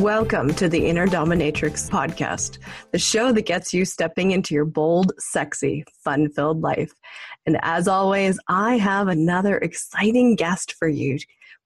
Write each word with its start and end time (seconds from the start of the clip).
Welcome 0.00 0.54
to 0.54 0.66
the 0.66 0.86
Inner 0.86 1.06
Dominatrix 1.06 1.90
podcast, 1.90 2.56
the 2.90 2.98
show 2.98 3.32
that 3.32 3.44
gets 3.44 3.74
you 3.74 3.84
stepping 3.84 4.30
into 4.30 4.54
your 4.54 4.64
bold, 4.64 5.12
sexy, 5.18 5.84
fun 6.02 6.30
filled 6.30 6.62
life. 6.62 6.90
And 7.44 7.58
as 7.60 7.86
always, 7.86 8.38
I 8.48 8.78
have 8.78 9.08
another 9.08 9.58
exciting 9.58 10.36
guest 10.36 10.74
for 10.78 10.88
you 10.88 11.18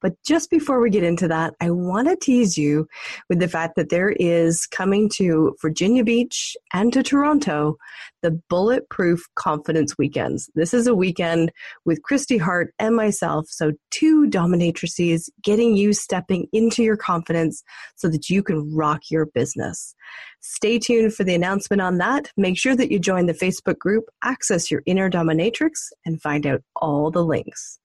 but 0.05 0.23
just 0.23 0.51
before 0.51 0.81
we 0.81 0.91
get 0.91 1.03
into 1.03 1.27
that, 1.29 1.55
I 1.63 1.71
want 1.71 2.09
to 2.09 2.17
tease 2.17 2.59
you 2.59 2.87
with 3.31 3.39
the 3.39 3.49
fact 3.49 3.75
that 3.77 3.89
there 3.89 4.11
is 4.11 4.67
coming 4.67 5.09
to 5.15 5.57
Virginia 5.63 6.05
Beach 6.05 6.59
and 6.75 6.93
to 6.93 7.03
Toronto 7.03 7.79
the 8.21 8.39
Bulletproof 8.51 9.27
Confidence 9.35 9.97
Weekends. 9.97 10.51
This 10.55 10.75
is 10.75 10.87
a 10.87 10.95
weekend 10.95 11.53
with 11.87 12.03
Christy 12.03 12.37
Hart 12.37 12.75
and 12.79 12.95
myself, 12.95 13.47
so 13.49 13.73
two 13.91 14.27
dominatrices 14.29 15.31
getting 15.43 15.75
you 15.75 15.95
stepping 15.95 16.49
into 16.53 16.83
your 16.83 16.99
confidence 16.99 17.63
so 17.97 18.09
that 18.09 18.29
you 18.29 18.43
can 18.43 18.75
rock 18.75 19.11
your 19.11 19.25
business. 19.25 19.95
Stay 20.41 20.79
tuned 20.79 21.15
for 21.15 21.25
the 21.25 21.35
announcement 21.35 21.81
on 21.81 21.97
that. 21.97 22.31
Make 22.37 22.59
sure 22.59 22.77
that 22.77 22.91
you 22.91 22.99
join 22.99 23.25
the 23.25 23.33
Facebook 23.33 23.79
group, 23.79 24.05
access 24.23 24.71
your 24.71 24.83
inner 24.85 25.09
dominatrix, 25.09 25.73
and 26.05 26.21
find 26.21 26.47
out 26.47 26.63
all 26.77 27.11
the 27.11 27.25
links. 27.25 27.79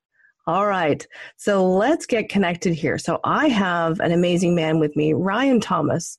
All 0.50 0.66
right. 0.66 1.06
So 1.38 1.64
let's 1.64 2.08
get 2.08 2.28
connected 2.28 2.74
here. 2.74 2.98
So 2.98 3.20
I 3.24 3.50
have 3.50 4.00
an 4.00 4.12
amazing 4.12 4.56
man 4.56 4.80
with 4.80 4.96
me, 4.96 5.14
Ryan 5.14 5.60
Thomas. 5.60 6.18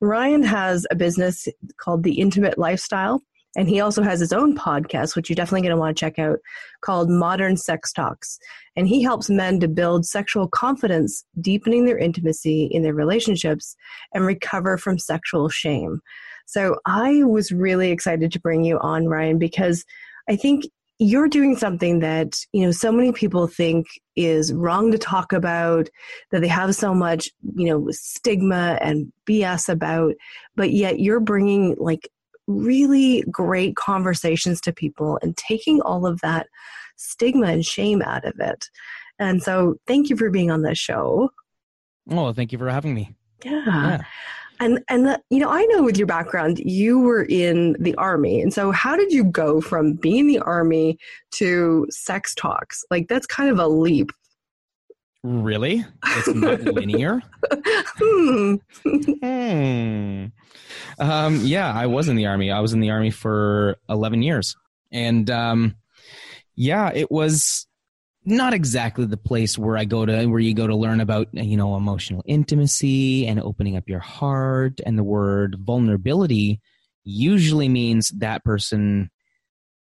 Ryan 0.00 0.44
has 0.44 0.86
a 0.92 0.94
business 0.94 1.48
called 1.78 2.04
The 2.04 2.20
Intimate 2.20 2.58
Lifestyle. 2.58 3.20
And 3.56 3.68
he 3.68 3.80
also 3.80 4.04
has 4.04 4.20
his 4.20 4.32
own 4.32 4.56
podcast, 4.56 5.16
which 5.16 5.28
you're 5.28 5.34
definitely 5.34 5.62
going 5.62 5.74
to 5.74 5.80
want 5.80 5.96
to 5.96 6.00
check 6.00 6.16
out, 6.20 6.38
called 6.80 7.10
Modern 7.10 7.56
Sex 7.56 7.92
Talks. 7.92 8.38
And 8.76 8.86
he 8.86 9.02
helps 9.02 9.28
men 9.28 9.58
to 9.58 9.66
build 9.66 10.06
sexual 10.06 10.46
confidence, 10.46 11.24
deepening 11.40 11.84
their 11.84 11.98
intimacy 11.98 12.68
in 12.70 12.84
their 12.84 12.94
relationships, 12.94 13.74
and 14.14 14.24
recover 14.24 14.78
from 14.78 14.96
sexual 14.96 15.48
shame. 15.48 15.98
So 16.46 16.76
I 16.86 17.24
was 17.24 17.50
really 17.50 17.90
excited 17.90 18.30
to 18.30 18.40
bring 18.40 18.62
you 18.62 18.78
on, 18.78 19.08
Ryan, 19.08 19.40
because 19.40 19.84
I 20.28 20.36
think 20.36 20.66
you're 21.02 21.28
doing 21.28 21.56
something 21.56 21.98
that 21.98 22.38
you 22.52 22.64
know 22.64 22.70
so 22.70 22.92
many 22.92 23.12
people 23.12 23.46
think 23.46 23.86
is 24.14 24.52
wrong 24.52 24.92
to 24.92 24.98
talk 24.98 25.32
about 25.32 25.88
that 26.30 26.40
they 26.40 26.48
have 26.48 26.74
so 26.74 26.94
much 26.94 27.28
you 27.56 27.66
know 27.66 27.86
stigma 27.90 28.78
and 28.80 29.12
bs 29.26 29.68
about 29.68 30.14
but 30.54 30.70
yet 30.70 31.00
you're 31.00 31.20
bringing 31.20 31.74
like 31.78 32.08
really 32.46 33.24
great 33.30 33.74
conversations 33.76 34.60
to 34.60 34.72
people 34.72 35.18
and 35.22 35.36
taking 35.36 35.80
all 35.82 36.06
of 36.06 36.20
that 36.20 36.46
stigma 36.96 37.46
and 37.46 37.66
shame 37.66 38.00
out 38.02 38.24
of 38.24 38.34
it 38.38 38.66
and 39.18 39.42
so 39.42 39.74
thank 39.86 40.08
you 40.08 40.16
for 40.16 40.30
being 40.30 40.50
on 40.50 40.62
this 40.62 40.78
show 40.78 41.30
oh 42.10 42.32
thank 42.32 42.52
you 42.52 42.58
for 42.58 42.68
having 42.68 42.94
me 42.94 43.14
yeah. 43.44 43.62
yeah. 43.66 44.00
And 44.62 44.78
and 44.88 45.06
the, 45.06 45.20
you 45.28 45.40
know, 45.40 45.50
I 45.50 45.64
know 45.64 45.82
with 45.82 45.98
your 45.98 46.06
background, 46.06 46.60
you 46.60 47.00
were 47.00 47.24
in 47.24 47.74
the 47.80 47.96
army, 47.96 48.40
and 48.40 48.54
so 48.54 48.70
how 48.70 48.94
did 48.94 49.12
you 49.12 49.24
go 49.24 49.60
from 49.60 49.94
being 49.94 50.18
in 50.18 50.26
the 50.28 50.38
army 50.38 50.98
to 51.32 51.88
sex 51.90 52.32
talks? 52.32 52.84
Like 52.88 53.08
that's 53.08 53.26
kind 53.26 53.50
of 53.50 53.58
a 53.58 53.66
leap. 53.66 54.12
Really? 55.24 55.84
It's 56.06 56.28
not 56.28 56.60
linear. 56.62 57.22
hmm. 57.98 58.54
hmm. 58.84 60.26
Um, 61.00 61.40
yeah, 61.42 61.72
I 61.72 61.86
was 61.86 62.08
in 62.08 62.14
the 62.14 62.26
army. 62.26 62.52
I 62.52 62.60
was 62.60 62.72
in 62.72 62.78
the 62.78 62.90
army 62.90 63.10
for 63.10 63.78
eleven 63.88 64.22
years, 64.22 64.56
and 64.92 65.28
um, 65.28 65.74
yeah, 66.54 66.92
it 66.94 67.10
was 67.10 67.66
not 68.24 68.54
exactly 68.54 69.04
the 69.04 69.16
place 69.16 69.58
where 69.58 69.76
I 69.76 69.84
go 69.84 70.06
to 70.06 70.26
where 70.26 70.40
you 70.40 70.54
go 70.54 70.66
to 70.66 70.76
learn 70.76 71.00
about 71.00 71.28
you 71.32 71.56
know 71.56 71.76
emotional 71.76 72.22
intimacy 72.26 73.26
and 73.26 73.40
opening 73.40 73.76
up 73.76 73.88
your 73.88 74.00
heart. 74.00 74.80
And 74.84 74.98
the 74.98 75.04
word 75.04 75.56
vulnerability 75.58 76.60
usually 77.04 77.68
means 77.68 78.10
that 78.18 78.44
person 78.44 79.10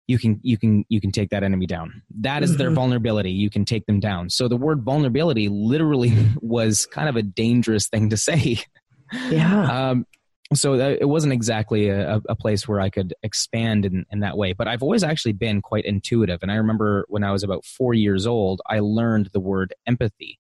you 0.07 0.19
can 0.19 0.41
you 0.43 0.59
can 0.59 0.85
you 0.89 1.01
can 1.01 1.13
take 1.13 1.31
that 1.31 1.43
enemy 1.43 1.67
down. 1.67 2.03
That 2.21 2.43
is 2.43 2.57
their 2.57 2.69
mm-hmm. 2.69 2.75
vulnerability. 2.75 3.31
You 3.31 3.51
can 3.51 3.65
take 3.65 3.87
them 3.87 4.01
down. 4.01 4.31
So 4.31 4.49
the 4.49 4.57
word 4.57 4.83
vulnerability 4.83 5.49
literally 5.49 6.13
was 6.41 6.87
kind 6.87 7.09
of 7.09 7.17
a 7.17 7.23
dangerous 7.23 7.89
thing 7.89 8.11
to 8.11 8.17
say. 8.17 8.59
Yeah. 9.31 9.91
Um, 9.91 10.07
so 10.53 10.75
it 10.75 11.09
wasn't 11.09 11.33
exactly 11.33 11.89
a, 11.89 12.21
a, 12.29 12.37
place 12.37 12.69
where 12.69 12.81
I 12.81 12.91
could 12.91 13.15
expand 13.23 13.87
in, 13.87 14.05
in 14.11 14.21
that 14.21 14.37
way. 14.37 14.53
But 14.53 14.69
I've 14.69 14.83
always 14.83 15.03
actually 15.03 15.33
been 15.33 15.63
quite 15.63 15.87
intuitive. 15.87 16.41
And 16.43 16.53
I 16.53 16.57
remember 16.57 17.07
when 17.09 17.25
I 17.25 17.33
was 17.33 17.43
about 17.43 17.65
four 17.65 17.95
years 17.95 18.27
old, 18.27 18.61
I 18.69 18.81
learned 18.81 19.31
the 19.33 19.41
word 19.41 19.73
empathy. 19.87 20.39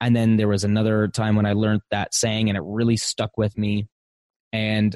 And 0.00 0.14
then 0.14 0.36
there 0.36 0.48
was 0.48 0.62
another 0.62 1.08
time 1.08 1.34
when 1.34 1.46
I 1.46 1.54
learned 1.54 1.82
that 1.90 2.14
saying 2.14 2.48
and 2.48 2.56
it 2.56 2.62
really 2.64 2.96
stuck 2.96 3.36
with 3.36 3.58
me. 3.58 3.88
And 4.52 4.94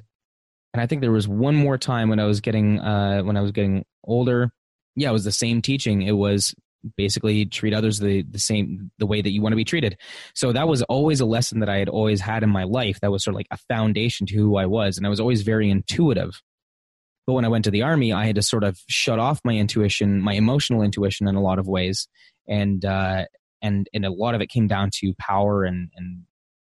and 0.73 0.81
I 0.81 0.87
think 0.87 1.01
there 1.01 1.11
was 1.11 1.27
one 1.27 1.57
more 1.57 1.77
time 1.77 2.09
when 2.09 2.21
I 2.21 2.27
was 2.27 2.41
getting 2.41 2.79
uh, 2.79 3.23
when 3.23 3.37
I 3.37 3.41
was 3.41 3.51
getting 3.51 3.85
older. 4.05 4.53
Yeah, 4.95 5.11
it 5.11 5.13
was 5.13 5.25
the 5.25 5.33
same 5.33 5.63
teaching. 5.63 6.03
It 6.03 6.13
was 6.13 6.55
basically 6.97 7.47
treat 7.47 7.75
others 7.75 7.99
the, 7.99 8.23
the 8.23 8.39
same 8.39 8.91
the 8.99 9.07
way 9.07 9.21
that 9.21 9.31
you 9.31 9.43
want 9.43 9.53
to 9.53 9.57
be 9.57 9.65
treated. 9.65 9.99
So 10.35 10.53
that 10.53 10.69
was 10.69 10.83
always 10.83 11.21
a 11.21 11.27
lesson 11.27 11.61
that 11.61 11.69
i 11.69 11.77
had 11.77 11.89
always 11.89 12.21
had 12.21 12.43
in 12.43 12.51
my 12.51 12.65
life. 12.65 13.01
That 13.01 13.11
was 13.11 13.25
sort 13.25 13.35
of 13.35 13.39
like 13.39 13.49
a 13.51 13.57
foundation 13.57 14.27
to 14.27 14.35
who 14.35 14.57
i 14.57 14.67
was 14.67 14.97
and 14.97 15.07
i 15.07 15.11
was 15.11 15.21
always 15.21 15.43
very 15.43 15.71
intuitive. 15.71 16.43
But 17.27 17.35
when 17.35 17.45
i 17.45 17.49
went 17.49 17.65
to 17.65 17.71
the 17.71 17.83
army 17.83 18.13
i 18.13 18.27
had 18.27 18.37
to 18.37 18.43
sort 18.43 18.65
of 18.65 18.79
shut 18.89 19.19
off 19.19 19.41
my 19.45 19.55
intuition 19.55 20.21
my 20.21 20.35
emotional 20.35 20.83
intuition 20.83 21.29
in 21.29 21.35
a 21.35 21.43
lot 21.43 21.59
of 21.59 21.67
ways. 21.67 22.09
And 22.49 22.85
uh 22.85 23.27
and 23.63 23.89
and 23.93 24.05
a 24.05 24.11
lot 24.11 24.35
of 24.35 24.41
it 24.41 24.49
came 24.49 24.67
down 24.67 24.91
to 24.95 25.15
power 25.19 25.65
and 25.65 25.91
and 25.97 26.23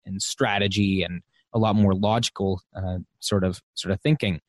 and 0.07 0.23
strategy 0.23 1.03
and 1.03 1.23
a 1.55 1.59
lot 1.59 1.77
more 1.77 1.95
logical 1.95 2.61
uh, 2.77 2.99
sort 3.21 3.43
of 3.43 3.61
sort 3.75 3.93
of 3.93 4.01
thinking. 4.01 4.41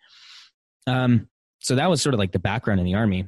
Um 0.87 1.27
so 1.61 1.75
that 1.75 1.89
was 1.89 2.01
sort 2.01 2.13
of 2.13 2.19
like 2.19 2.31
the 2.31 2.39
background 2.39 2.79
in 2.79 2.85
the 2.85 2.95
army 2.95 3.27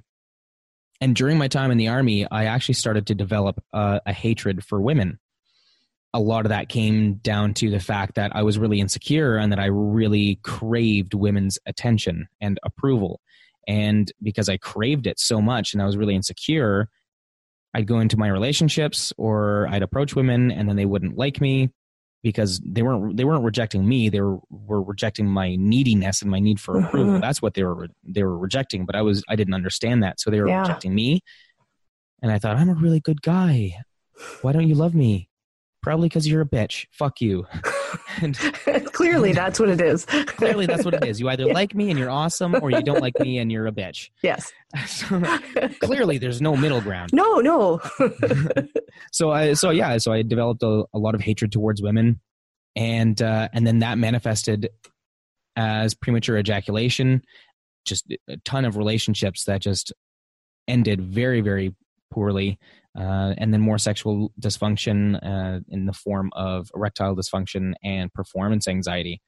and 1.01 1.15
during 1.15 1.39
my 1.39 1.47
time 1.47 1.71
in 1.71 1.77
the 1.77 1.87
army, 1.87 2.27
I 2.29 2.45
actually 2.45 2.75
started 2.75 3.07
to 3.07 3.15
develop 3.15 3.61
uh, 3.73 3.99
a 4.05 4.13
hatred 4.13 4.63
for 4.63 4.79
women. 4.79 5.19
A 6.13 6.19
lot 6.19 6.45
of 6.45 6.49
that 6.49 6.69
came 6.69 7.15
down 7.15 7.55
to 7.55 7.71
the 7.71 7.79
fact 7.79 8.15
that 8.15 8.35
I 8.35 8.43
was 8.43 8.59
really 8.59 8.79
insecure 8.79 9.37
and 9.37 9.51
that 9.51 9.59
I 9.59 9.65
really 9.65 10.39
craved 10.43 11.15
women's 11.15 11.57
attention 11.65 12.27
and 12.39 12.59
approval. 12.63 13.19
And 13.67 14.11
because 14.21 14.47
I 14.47 14.57
craved 14.57 15.07
it 15.07 15.19
so 15.19 15.41
much 15.41 15.73
and 15.73 15.81
I 15.81 15.85
was 15.85 15.97
really 15.97 16.15
insecure, 16.15 16.87
I'd 17.73 17.87
go 17.87 17.99
into 17.99 18.17
my 18.17 18.27
relationships 18.27 19.11
or 19.17 19.67
I'd 19.69 19.83
approach 19.83 20.15
women 20.15 20.51
and 20.51 20.69
then 20.69 20.75
they 20.75 20.85
wouldn't 20.85 21.17
like 21.17 21.41
me 21.41 21.71
because 22.23 22.61
they 22.65 22.81
weren't 22.81 23.17
they 23.17 23.23
weren't 23.23 23.43
rejecting 23.43 23.87
me 23.87 24.09
they 24.09 24.21
were 24.21 24.37
were 24.49 24.81
rejecting 24.81 25.27
my 25.27 25.55
neediness 25.55 26.21
and 26.21 26.29
my 26.29 26.39
need 26.39 26.59
for 26.59 26.79
approval. 26.79 27.13
Mm-hmm. 27.13 27.21
that's 27.21 27.41
what 27.41 27.53
they 27.53 27.63
were 27.63 27.87
they 28.03 28.23
were 28.23 28.37
rejecting 28.37 28.85
but 28.85 28.95
i 28.95 29.01
was 29.01 29.23
i 29.29 29.35
didn't 29.35 29.53
understand 29.53 30.03
that. 30.03 30.19
So 30.19 30.29
they 30.29 30.39
were 30.41 30.47
yeah. 30.47 30.61
rejecting 30.61 30.93
me. 30.93 31.21
And 32.21 32.31
i 32.31 32.39
thought 32.39 32.57
i'm 32.57 32.69
a 32.69 32.75
really 32.75 32.99
good 32.99 33.21
guy. 33.21 33.75
Why 34.41 34.51
don't 34.51 34.67
you 34.67 34.75
love 34.75 34.93
me? 34.93 35.29
Probably 35.81 36.09
because 36.09 36.27
you're 36.27 36.41
a 36.41 36.45
bitch. 36.45 36.85
Fuck 36.91 37.21
you 37.21 37.47
and 38.21 38.35
clearly 38.93 39.31
that's 39.33 39.59
what 39.59 39.69
it 39.69 39.81
is. 39.81 40.05
Clearly 40.05 40.65
that's 40.65 40.85
what 40.85 40.93
it 40.93 41.05
is. 41.05 41.19
You 41.19 41.29
either 41.29 41.47
yeah. 41.47 41.53
like 41.61 41.75
me 41.75 41.89
and 41.89 41.99
you're 41.99 42.09
awesome 42.09 42.55
or 42.61 42.71
you 42.71 42.81
don't 42.81 43.01
like 43.01 43.19
me 43.19 43.37
and 43.37 43.51
you're 43.51 43.67
a 43.67 43.71
bitch. 43.71 44.09
Yes. 44.23 44.51
So, 44.87 45.21
clearly 45.81 46.17
there's 46.17 46.41
no 46.41 46.55
middle 46.55 46.81
ground. 46.81 47.11
No 47.13 47.39
no. 47.39 47.79
So 49.11 49.31
i 49.31 49.53
so 49.53 49.69
yeah 49.69 49.97
so 49.97 50.11
i 50.11 50.21
developed 50.21 50.63
a, 50.63 50.85
a 50.93 50.99
lot 50.99 51.15
of 51.15 51.21
hatred 51.21 51.51
towards 51.51 51.81
women 51.81 52.19
and 52.75 53.21
uh, 53.21 53.49
and 53.53 53.65
then 53.65 53.79
that 53.79 53.97
manifested 53.97 54.69
as 55.55 55.93
premature 55.93 56.37
ejaculation 56.37 57.21
just 57.85 58.05
a 58.29 58.37
ton 58.45 58.63
of 58.63 58.77
relationships 58.77 59.45
that 59.45 59.61
just 59.61 59.91
ended 60.67 61.01
very 61.01 61.41
very 61.41 61.75
poorly 62.11 62.59
uh, 62.97 63.33
and 63.37 63.53
then 63.53 63.61
more 63.61 63.77
sexual 63.77 64.31
dysfunction 64.39 65.15
uh, 65.23 65.61
in 65.69 65.85
the 65.85 65.93
form 65.93 66.29
of 66.33 66.69
erectile 66.75 67.15
dysfunction 67.15 67.73
and 67.83 68.13
performance 68.13 68.67
anxiety. 68.67 69.21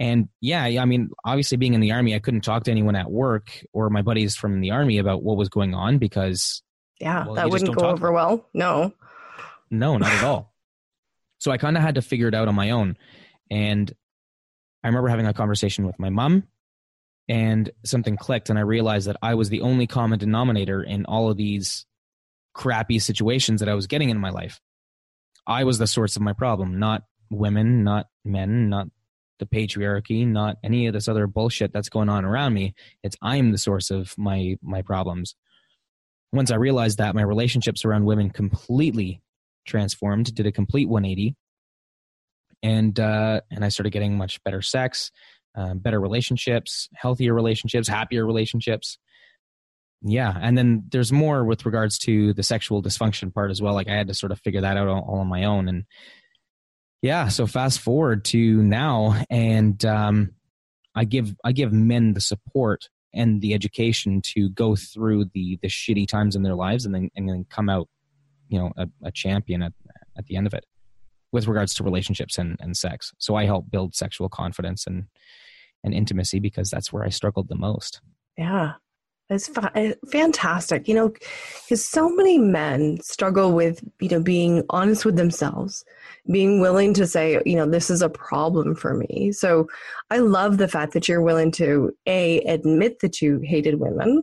And 0.00 0.28
yeah, 0.40 0.64
I 0.64 0.84
mean, 0.84 1.10
obviously, 1.24 1.56
being 1.56 1.74
in 1.74 1.80
the 1.80 1.92
army, 1.92 2.14
I 2.14 2.18
couldn't 2.18 2.40
talk 2.40 2.64
to 2.64 2.70
anyone 2.70 2.96
at 2.96 3.10
work 3.10 3.64
or 3.72 3.90
my 3.90 4.02
buddies 4.02 4.34
from 4.34 4.60
the 4.60 4.72
army 4.72 4.98
about 4.98 5.22
what 5.22 5.36
was 5.36 5.48
going 5.48 5.72
on 5.72 5.98
because 5.98 6.62
yeah, 7.00 7.24
well, 7.24 7.34
that 7.34 7.48
wouldn't 7.48 7.76
go 7.76 7.86
over 7.86 8.10
well. 8.10 8.48
No, 8.52 8.92
no, 9.70 9.96
not 9.98 10.12
at 10.12 10.24
all. 10.24 10.52
So 11.40 11.50
I 11.50 11.58
kind 11.58 11.76
of 11.76 11.82
had 11.82 11.96
to 11.96 12.00
figure 12.00 12.28
it 12.28 12.34
out 12.34 12.48
on 12.48 12.54
my 12.54 12.70
own. 12.70 12.96
And 13.50 13.92
I 14.82 14.88
remember 14.88 15.08
having 15.08 15.26
a 15.26 15.34
conversation 15.34 15.84
with 15.86 15.98
my 15.98 16.08
mom, 16.08 16.44
and 17.28 17.70
something 17.84 18.16
clicked, 18.16 18.50
and 18.50 18.58
I 18.58 18.62
realized 18.62 19.08
that 19.08 19.16
I 19.22 19.34
was 19.34 19.48
the 19.48 19.62
only 19.62 19.86
common 19.86 20.18
denominator 20.18 20.82
in 20.82 21.04
all 21.06 21.30
of 21.30 21.36
these 21.36 21.86
crappy 22.52 22.98
situations 22.98 23.60
that 23.60 23.68
I 23.68 23.74
was 23.74 23.86
getting 23.86 24.10
in 24.10 24.18
my 24.18 24.30
life. 24.30 24.60
I 25.46 25.64
was 25.64 25.78
the 25.78 25.86
source 25.86 26.16
of 26.16 26.22
my 26.22 26.32
problem, 26.32 26.78
not 26.78 27.02
women, 27.30 27.84
not 27.84 28.06
men, 28.24 28.68
not 28.68 28.88
the 29.38 29.46
patriarchy, 29.46 30.26
not 30.26 30.56
any 30.62 30.86
of 30.86 30.92
this 30.92 31.08
other 31.08 31.26
bullshit 31.26 31.72
that's 31.72 31.88
going 31.88 32.08
on 32.08 32.24
around 32.24 32.54
me. 32.54 32.74
It's 33.02 33.16
I'm 33.20 33.50
the 33.50 33.58
source 33.58 33.90
of 33.90 34.16
my 34.16 34.56
my 34.62 34.82
problems. 34.82 35.34
Once 36.32 36.50
I 36.50 36.56
realized 36.56 36.98
that, 36.98 37.14
my 37.14 37.22
relationships 37.22 37.84
around 37.84 38.04
women 38.04 38.30
completely 38.30 39.22
transformed, 39.66 40.34
did 40.34 40.46
a 40.46 40.52
complete 40.52 40.88
180. 40.88 41.36
and 42.62 42.98
uh, 42.98 43.40
and 43.50 43.64
I 43.64 43.68
started 43.68 43.90
getting 43.90 44.16
much 44.16 44.42
better 44.44 44.62
sex, 44.62 45.10
uh, 45.56 45.74
better 45.74 46.00
relationships, 46.00 46.88
healthier 46.94 47.34
relationships, 47.34 47.88
happier 47.88 48.26
relationships. 48.26 48.98
Yeah, 50.02 50.36
and 50.38 50.58
then 50.58 50.84
there's 50.90 51.12
more 51.12 51.44
with 51.44 51.64
regards 51.64 51.98
to 52.00 52.34
the 52.34 52.42
sexual 52.42 52.82
dysfunction 52.82 53.32
part 53.32 53.50
as 53.50 53.62
well. 53.62 53.74
Like 53.74 53.88
I 53.88 53.94
had 53.94 54.08
to 54.08 54.14
sort 54.14 54.32
of 54.32 54.40
figure 54.40 54.60
that 54.60 54.76
out 54.76 54.88
all, 54.88 55.00
all 55.08 55.18
on 55.20 55.28
my 55.28 55.44
own, 55.44 55.68
and 55.68 55.84
yeah. 57.00 57.28
So 57.28 57.46
fast 57.46 57.80
forward 57.80 58.24
to 58.26 58.62
now, 58.62 59.22
and 59.30 59.82
um, 59.84 60.32
I 60.94 61.04
give 61.04 61.34
I 61.42 61.52
give 61.52 61.72
men 61.72 62.12
the 62.12 62.20
support 62.20 62.88
and 63.14 63.40
the 63.40 63.54
education 63.54 64.20
to 64.34 64.50
go 64.50 64.76
through 64.76 65.26
the 65.32 65.58
the 65.62 65.68
shitty 65.68 66.06
times 66.06 66.36
in 66.36 66.42
their 66.42 66.54
lives, 66.54 66.84
and 66.84 66.94
then 66.94 67.10
and 67.16 67.26
then 67.28 67.46
come 67.48 67.70
out, 67.70 67.88
you 68.48 68.58
know, 68.58 68.72
a, 68.76 68.86
a 69.04 69.10
champion 69.10 69.62
at 69.62 69.72
at 70.18 70.26
the 70.26 70.36
end 70.36 70.46
of 70.46 70.52
it 70.52 70.66
with 71.34 71.48
regards 71.48 71.74
to 71.74 71.82
relationships 71.82 72.38
and, 72.38 72.56
and 72.60 72.76
sex. 72.76 73.12
So 73.18 73.34
I 73.34 73.44
help 73.44 73.68
build 73.68 73.96
sexual 73.96 74.28
confidence 74.28 74.86
and 74.86 75.06
and 75.84 75.94
intimacy 75.94 76.40
because 76.40 76.70
that's 76.70 76.92
where 76.92 77.04
I 77.04 77.10
struggled 77.10 77.48
the 77.48 77.54
most. 77.54 78.00
Yeah. 78.36 78.72
It's 79.30 79.48
fa- 79.48 79.72
eh, 79.74 79.94
fantastic, 80.10 80.86
you 80.86 80.94
know, 80.94 81.08
because 81.08 81.82
so 81.82 82.10
many 82.10 82.36
men 82.36 82.98
struggle 83.00 83.52
with, 83.52 83.82
you 84.00 84.08
know, 84.10 84.20
being 84.20 84.64
honest 84.68 85.04
with 85.06 85.16
themselves, 85.16 85.84
being 86.30 86.60
willing 86.60 86.92
to 86.94 87.06
say, 87.06 87.40
you 87.46 87.56
know, 87.56 87.66
this 87.66 87.88
is 87.88 88.02
a 88.02 88.10
problem 88.10 88.74
for 88.74 88.94
me. 88.94 89.32
So 89.32 89.66
I 90.10 90.18
love 90.18 90.58
the 90.58 90.68
fact 90.68 90.92
that 90.92 91.08
you're 91.08 91.22
willing 91.22 91.52
to 91.52 91.96
a 92.06 92.40
admit 92.40 92.98
that 93.00 93.22
you 93.22 93.40
hated 93.42 93.80
women, 93.80 94.22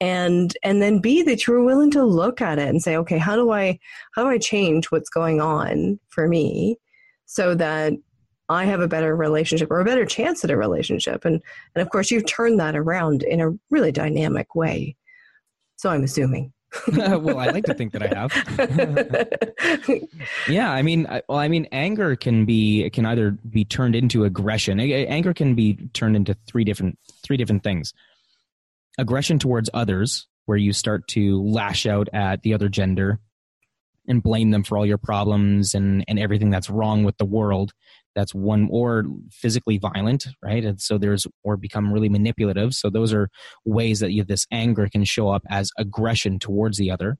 and 0.00 0.56
and 0.62 0.82
then 0.82 0.98
b 0.98 1.22
that 1.22 1.46
you 1.46 1.54
were 1.54 1.64
willing 1.64 1.90
to 1.90 2.04
look 2.04 2.40
at 2.40 2.58
it 2.58 2.68
and 2.68 2.82
say 2.82 2.96
okay 2.96 3.16
how 3.16 3.34
do 3.34 3.50
i 3.50 3.78
how 4.14 4.22
do 4.22 4.28
i 4.28 4.36
change 4.36 4.86
what's 4.86 5.08
going 5.08 5.40
on 5.40 5.98
for 6.08 6.28
me 6.28 6.76
so 7.24 7.54
that 7.54 7.94
i 8.48 8.64
have 8.64 8.80
a 8.80 8.88
better 8.88 9.16
relationship 9.16 9.70
or 9.70 9.80
a 9.80 9.84
better 9.84 10.04
chance 10.04 10.44
at 10.44 10.50
a 10.50 10.56
relationship. 10.56 11.24
And 11.24 11.42
and 11.74 11.82
of 11.82 11.90
course 11.90 12.10
you've 12.10 12.26
turned 12.26 12.60
that 12.60 12.76
around 12.76 13.22
in 13.22 13.40
a 13.40 13.52
really 13.70 13.92
dynamic 13.92 14.54
way. 14.54 14.96
So 15.76 15.90
i'm 15.90 16.04
assuming. 16.04 16.52
Well 16.92 17.38
i 17.38 17.46
like 17.46 17.64
to 17.64 17.74
think 17.74 17.92
that 17.92 18.02
i 18.02 18.08
have. 18.08 18.32
Yeah 20.48 20.70
i 20.70 20.82
mean 20.82 21.06
I, 21.06 21.22
well 21.28 21.38
i 21.38 21.48
mean 21.48 21.66
anger 21.72 22.16
can 22.16 22.44
be 22.44 22.84
it 22.84 22.92
can 22.92 23.06
either 23.06 23.32
be 23.48 23.64
turned 23.64 23.94
into 23.94 24.24
aggression. 24.24 24.80
Anger 24.80 25.32
can 25.32 25.54
be 25.54 25.74
turned 25.92 26.16
into 26.16 26.36
three 26.46 26.64
different 26.64 26.98
three 27.22 27.36
different 27.36 27.62
things. 27.62 27.92
Aggression 28.98 29.38
towards 29.38 29.68
others, 29.74 30.26
where 30.46 30.56
you 30.56 30.72
start 30.72 31.06
to 31.08 31.42
lash 31.42 31.86
out 31.86 32.08
at 32.12 32.42
the 32.42 32.54
other 32.54 32.68
gender 32.68 33.20
and 34.08 34.22
blame 34.22 34.50
them 34.50 34.62
for 34.62 34.78
all 34.78 34.86
your 34.86 34.98
problems 34.98 35.74
and, 35.74 36.04
and 36.08 36.18
everything 36.18 36.50
that's 36.50 36.70
wrong 36.70 37.04
with 37.04 37.18
the 37.18 37.24
world. 37.24 37.72
That's 38.16 38.34
one, 38.34 38.68
or 38.72 39.04
physically 39.30 39.78
violent, 39.78 40.26
right? 40.42 40.64
And 40.64 40.80
so 40.80 40.98
there's, 40.98 41.26
or 41.44 41.56
become 41.56 41.92
really 41.92 42.08
manipulative. 42.08 42.74
So 42.74 42.90
those 42.90 43.12
are 43.12 43.28
ways 43.64 44.00
that 44.00 44.10
you, 44.10 44.24
this 44.24 44.46
anger 44.50 44.88
can 44.90 45.04
show 45.04 45.28
up 45.28 45.42
as 45.48 45.70
aggression 45.78 46.40
towards 46.40 46.78
the 46.78 46.90
other, 46.90 47.18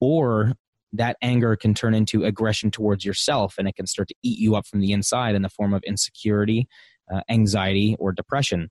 or 0.00 0.52
that 0.92 1.16
anger 1.22 1.56
can 1.56 1.74
turn 1.74 1.94
into 1.94 2.24
aggression 2.24 2.70
towards 2.70 3.04
yourself 3.04 3.56
and 3.58 3.66
it 3.66 3.74
can 3.74 3.86
start 3.86 4.06
to 4.08 4.14
eat 4.22 4.38
you 4.38 4.54
up 4.54 4.66
from 4.66 4.80
the 4.80 4.92
inside 4.92 5.34
in 5.34 5.42
the 5.42 5.48
form 5.48 5.74
of 5.74 5.82
insecurity, 5.82 6.68
uh, 7.12 7.22
anxiety, 7.28 7.96
or 7.98 8.12
depression 8.12 8.70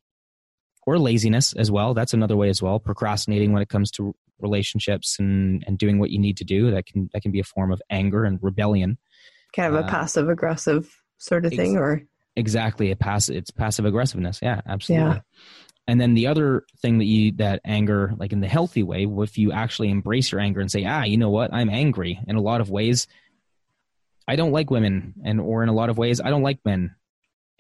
or 0.86 1.00
laziness 1.00 1.54
as 1.54 1.72
well. 1.72 1.94
That's 1.94 2.14
another 2.14 2.36
way 2.36 2.50
as 2.50 2.62
well. 2.62 2.80
Procrastinating 2.80 3.52
when 3.52 3.62
it 3.62 3.70
comes 3.70 3.92
to 3.92 4.16
relationships 4.40 5.18
and, 5.20 5.64
and 5.66 5.78
doing 5.78 6.00
what 6.00 6.12
you 6.12 6.20
need 6.20 6.38
to 6.38 6.44
do. 6.44 6.72
That 6.72 6.86
can 6.86 7.10
that 7.14 7.22
can 7.22 7.32
be 7.32 7.40
a 7.40 7.44
form 7.44 7.72
of 7.72 7.82
anger 7.90 8.26
and 8.26 8.40
rebellion. 8.42 8.98
Kind 9.56 9.74
of 9.74 9.82
a 9.82 9.86
uh, 9.86 9.90
passive 9.90 10.30
aggressive 10.30 11.03
sort 11.24 11.46
of 11.46 11.54
thing, 11.54 11.78
or 11.78 12.04
exactly 12.36 12.92
a 12.92 12.96
passive. 12.96 13.36
It's 13.36 13.52
passive 13.52 13.86
aggressiveness. 13.86 14.40
Yeah, 14.42 14.62
absolutely. 14.66 15.16
Yeah. 15.16 15.20
And 15.88 16.00
then 16.00 16.14
the 16.14 16.28
other 16.28 16.66
thing 16.82 17.00
that 17.00 17.06
you 17.06 17.34
that 17.34 17.62
anger, 17.66 18.14
like 18.18 18.32
in 18.32 18.40
the 18.40 18.48
healthy 18.48 18.84
way, 18.84 19.06
if 19.06 19.38
you 19.38 19.52
actually 19.52 19.90
embrace 19.90 20.32
your 20.32 20.42
anger 20.42 20.62
and 20.62 20.72
say, 20.72 20.86
ah, 20.86 21.04
you 21.04 21.18
know 21.18 21.30
what, 21.30 21.54
I'm 21.54 21.70
angry. 21.70 22.20
In 22.28 22.36
a 22.36 22.42
lot 22.42 22.62
of 22.62 22.70
ways, 22.70 23.08
I 24.28 24.36
don't 24.36 24.52
like 24.52 24.70
women, 24.70 25.14
and 25.24 25.40
or 25.40 25.64
in 25.64 25.70
a 25.70 25.74
lot 25.74 25.90
of 25.90 25.98
ways, 25.98 26.22
I 26.22 26.30
don't 26.30 26.44
like 26.44 26.60
men 26.64 26.96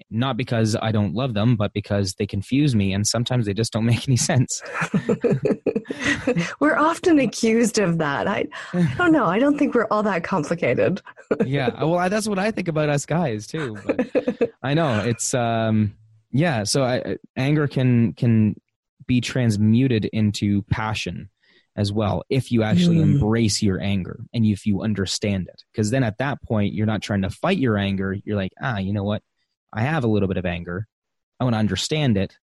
not 0.09 0.37
because 0.37 0.75
I 0.81 0.91
don't 0.91 1.13
love 1.13 1.33
them, 1.33 1.55
but 1.55 1.73
because 1.73 2.13
they 2.15 2.25
confuse 2.25 2.75
me 2.75 2.93
and 2.93 3.05
sometimes 3.05 3.45
they 3.45 3.53
just 3.53 3.73
don't 3.73 3.85
make 3.93 4.07
any 4.07 4.17
sense. 4.17 4.61
we're 6.59 6.77
often 6.77 7.19
accused 7.19 7.79
of 7.79 7.97
that. 7.97 8.27
I, 8.27 8.47
I 8.73 8.93
don't 8.97 9.11
know. 9.11 9.25
I 9.25 9.39
don't 9.39 9.57
think 9.57 9.75
we're 9.75 9.87
all 9.89 10.03
that 10.03 10.23
complicated. 10.23 11.01
yeah. 11.45 11.83
Well, 11.83 11.97
I, 11.97 12.09
that's 12.09 12.27
what 12.27 12.39
I 12.39 12.51
think 12.51 12.67
about 12.67 12.89
us 12.89 13.05
guys 13.05 13.47
too. 13.47 13.77
But 13.85 14.53
I 14.61 14.73
know 14.73 14.99
it's, 14.99 15.33
um, 15.33 15.95
yeah. 16.31 16.63
So 16.63 16.83
I, 16.83 17.17
anger 17.35 17.67
can, 17.67 18.13
can 18.13 18.55
be 19.07 19.21
transmuted 19.21 20.05
into 20.05 20.61
passion 20.63 21.29
as 21.75 21.91
well 21.91 22.23
if 22.29 22.51
you 22.51 22.61
actually 22.61 22.97
mm. 22.97 23.01
embrace 23.01 23.61
your 23.61 23.81
anger 23.81 24.19
and 24.33 24.45
if 24.45 24.65
you 24.65 24.83
understand 24.83 25.47
it 25.47 25.63
because 25.71 25.89
then 25.89 26.03
at 26.03 26.19
that 26.19 26.41
point 26.43 26.71
you're 26.71 26.85
not 26.85 27.01
trying 27.01 27.23
to 27.23 27.31
fight 27.31 27.57
your 27.57 27.77
anger 27.77 28.15
you're 28.23 28.37
like 28.37 28.51
ah 28.61 28.77
you 28.77 28.93
know 28.93 29.03
what 29.03 29.23
I 29.73 29.81
have 29.81 30.03
a 30.03 30.07
little 30.07 30.27
bit 30.27 30.37
of 30.37 30.45
anger. 30.45 30.87
I 31.39 31.43
want 31.43 31.55
to 31.55 31.59
understand 31.59 32.17
it. 32.17 32.37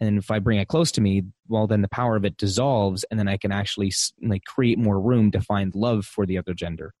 And 0.00 0.18
if 0.18 0.30
I 0.30 0.38
bring 0.40 0.58
it 0.58 0.68
close 0.68 0.92
to 0.92 1.00
me, 1.00 1.22
well, 1.48 1.66
then 1.66 1.82
the 1.82 1.88
power 1.88 2.16
of 2.16 2.24
it 2.24 2.36
dissolves, 2.36 3.04
and 3.10 3.18
then 3.18 3.28
I 3.28 3.36
can 3.38 3.50
actually 3.50 3.92
like 4.22 4.44
create 4.44 4.78
more 4.78 5.00
room 5.00 5.30
to 5.30 5.40
find 5.40 5.74
love 5.74 6.04
for 6.04 6.26
the 6.26 6.36
other 6.36 6.52
gender. 6.52 6.92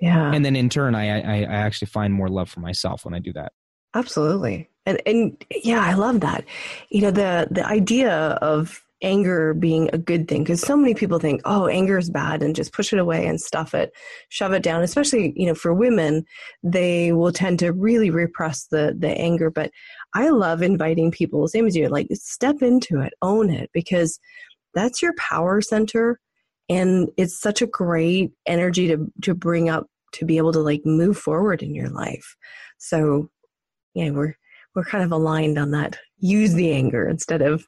Yeah. 0.00 0.32
And 0.32 0.44
then 0.44 0.54
in 0.54 0.68
turn, 0.68 0.94
I, 0.94 1.20
I, 1.20 1.38
I 1.40 1.54
actually 1.54 1.86
find 1.86 2.12
more 2.12 2.28
love 2.28 2.50
for 2.50 2.60
myself 2.60 3.04
when 3.04 3.14
I 3.14 3.18
do 3.18 3.32
that. 3.32 3.52
Absolutely. 3.94 4.68
And 4.86 5.00
and 5.06 5.44
yeah, 5.62 5.80
I 5.80 5.94
love 5.94 6.20
that. 6.20 6.44
You 6.90 7.02
know, 7.02 7.10
the 7.10 7.48
the 7.50 7.66
idea 7.66 8.12
of 8.12 8.83
anger 9.04 9.54
being 9.54 9.88
a 9.92 9.98
good 9.98 10.26
thing 10.26 10.42
because 10.42 10.60
so 10.60 10.76
many 10.76 10.94
people 10.94 11.18
think 11.18 11.40
oh 11.44 11.68
anger 11.68 11.98
is 11.98 12.10
bad 12.10 12.42
and 12.42 12.56
just 12.56 12.72
push 12.72 12.92
it 12.92 12.98
away 12.98 13.26
and 13.26 13.40
stuff 13.40 13.74
it 13.74 13.92
shove 14.30 14.52
it 14.52 14.62
down 14.62 14.82
especially 14.82 15.32
you 15.36 15.46
know 15.46 15.54
for 15.54 15.72
women 15.74 16.24
they 16.62 17.12
will 17.12 17.30
tend 17.30 17.58
to 17.58 17.72
really 17.72 18.10
repress 18.10 18.66
the 18.68 18.96
the 18.98 19.10
anger. 19.10 19.50
But 19.50 19.70
i 20.14 20.30
love 20.30 20.62
inviting 20.62 21.10
people 21.10 21.46
same 21.46 21.66
as 21.66 21.76
you 21.76 21.88
like 21.88 22.08
step 22.14 22.62
into 22.62 23.00
it 23.00 23.12
own 23.22 23.50
it 23.50 23.70
because 23.72 24.18
that's 24.74 25.02
your 25.02 25.14
power 25.14 25.60
center 25.60 26.18
and 26.68 27.10
it's 27.16 27.38
such 27.38 27.62
a 27.62 27.66
great 27.66 28.32
energy 28.46 28.88
to 28.88 29.06
to 29.22 29.34
bring 29.34 29.68
up 29.68 29.86
to 30.12 30.24
be 30.24 30.36
able 30.36 30.52
to 30.52 30.60
like 30.60 30.82
move 30.84 31.18
forward 31.18 31.62
in 31.62 31.74
your 31.74 31.90
life. 31.90 32.36
So 32.78 33.28
yeah 33.94 34.10
we're 34.10 34.34
we're 34.74 34.84
kind 34.84 35.04
of 35.04 35.12
aligned 35.12 35.58
on 35.58 35.70
that. 35.72 35.98
Use 36.18 36.54
the 36.54 36.72
anger 36.72 37.08
instead 37.08 37.42
of 37.42 37.66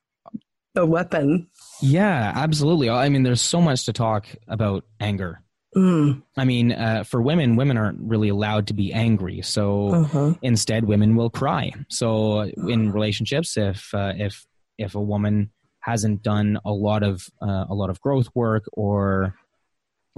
a 0.76 0.86
weapon. 0.86 1.48
Yeah, 1.80 2.32
absolutely. 2.34 2.90
I 2.90 3.08
mean, 3.08 3.22
there's 3.22 3.40
so 3.40 3.60
much 3.60 3.84
to 3.86 3.92
talk 3.92 4.26
about 4.48 4.84
anger. 5.00 5.42
Mm. 5.76 6.22
I 6.36 6.44
mean, 6.44 6.72
uh, 6.72 7.04
for 7.04 7.20
women, 7.20 7.56
women 7.56 7.76
aren't 7.76 8.00
really 8.00 8.30
allowed 8.30 8.68
to 8.68 8.74
be 8.74 8.92
angry. 8.92 9.42
So 9.42 9.88
uh-huh. 9.88 10.34
instead, 10.40 10.84
women 10.84 11.16
will 11.16 11.28
cry. 11.28 11.72
So 11.88 12.40
in 12.40 12.92
relationships, 12.92 13.56
if 13.58 13.92
uh, 13.92 14.14
if 14.16 14.46
if 14.78 14.94
a 14.94 15.00
woman 15.00 15.50
hasn't 15.80 16.22
done 16.22 16.58
a 16.64 16.72
lot 16.72 17.02
of 17.02 17.28
uh, 17.42 17.66
a 17.68 17.74
lot 17.74 17.90
of 17.90 18.00
growth 18.00 18.28
work 18.34 18.64
or 18.72 19.34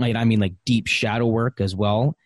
I 0.01 0.25
mean 0.25 0.39
like 0.39 0.55
deep 0.65 0.87
shadow 0.87 1.27
work 1.27 1.61
as 1.61 1.75
well, 1.75 2.17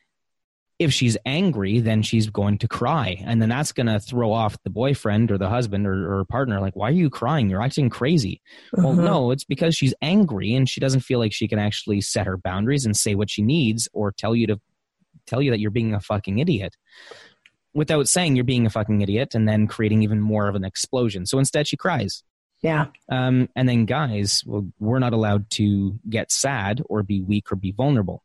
if 0.82 0.92
she's 0.92 1.16
angry, 1.24 1.80
then 1.80 2.02
she's 2.02 2.30
going 2.30 2.58
to 2.58 2.68
cry. 2.68 3.22
And 3.24 3.40
then 3.40 3.48
that's 3.48 3.72
going 3.72 3.86
to 3.86 4.00
throw 4.00 4.32
off 4.32 4.62
the 4.62 4.70
boyfriend 4.70 5.30
or 5.30 5.38
the 5.38 5.48
husband 5.48 5.86
or, 5.86 6.20
or 6.20 6.24
partner. 6.24 6.60
Like, 6.60 6.76
why 6.76 6.88
are 6.88 6.92
you 6.92 7.10
crying? 7.10 7.48
You're 7.50 7.62
acting 7.62 7.90
crazy. 7.90 8.40
Uh-huh. 8.76 8.88
Well, 8.88 8.94
no, 8.94 9.30
it's 9.30 9.44
because 9.44 9.74
she's 9.74 9.94
angry 10.02 10.54
and 10.54 10.68
she 10.68 10.80
doesn't 10.80 11.00
feel 11.00 11.18
like 11.18 11.32
she 11.32 11.48
can 11.48 11.58
actually 11.58 12.00
set 12.00 12.26
her 12.26 12.36
boundaries 12.36 12.84
and 12.84 12.96
say 12.96 13.14
what 13.14 13.30
she 13.30 13.42
needs 13.42 13.88
or 13.92 14.12
tell 14.12 14.34
you 14.34 14.46
to 14.48 14.60
tell 15.26 15.40
you 15.40 15.50
that 15.50 15.60
you're 15.60 15.70
being 15.70 15.94
a 15.94 16.00
fucking 16.00 16.38
idiot 16.38 16.76
without 17.74 18.08
saying 18.08 18.36
you're 18.36 18.44
being 18.44 18.66
a 18.66 18.70
fucking 18.70 19.00
idiot 19.00 19.34
and 19.34 19.48
then 19.48 19.66
creating 19.66 20.02
even 20.02 20.20
more 20.20 20.48
of 20.48 20.54
an 20.54 20.64
explosion. 20.64 21.26
So 21.26 21.38
instead, 21.38 21.66
she 21.66 21.76
cries. 21.76 22.22
Yeah. 22.60 22.86
Um, 23.10 23.48
and 23.56 23.68
then 23.68 23.86
guys, 23.86 24.42
well, 24.46 24.68
we're 24.78 25.00
not 25.00 25.12
allowed 25.12 25.50
to 25.50 25.98
get 26.08 26.30
sad 26.30 26.82
or 26.88 27.02
be 27.02 27.20
weak 27.20 27.50
or 27.50 27.56
be 27.56 27.72
vulnerable. 27.72 28.22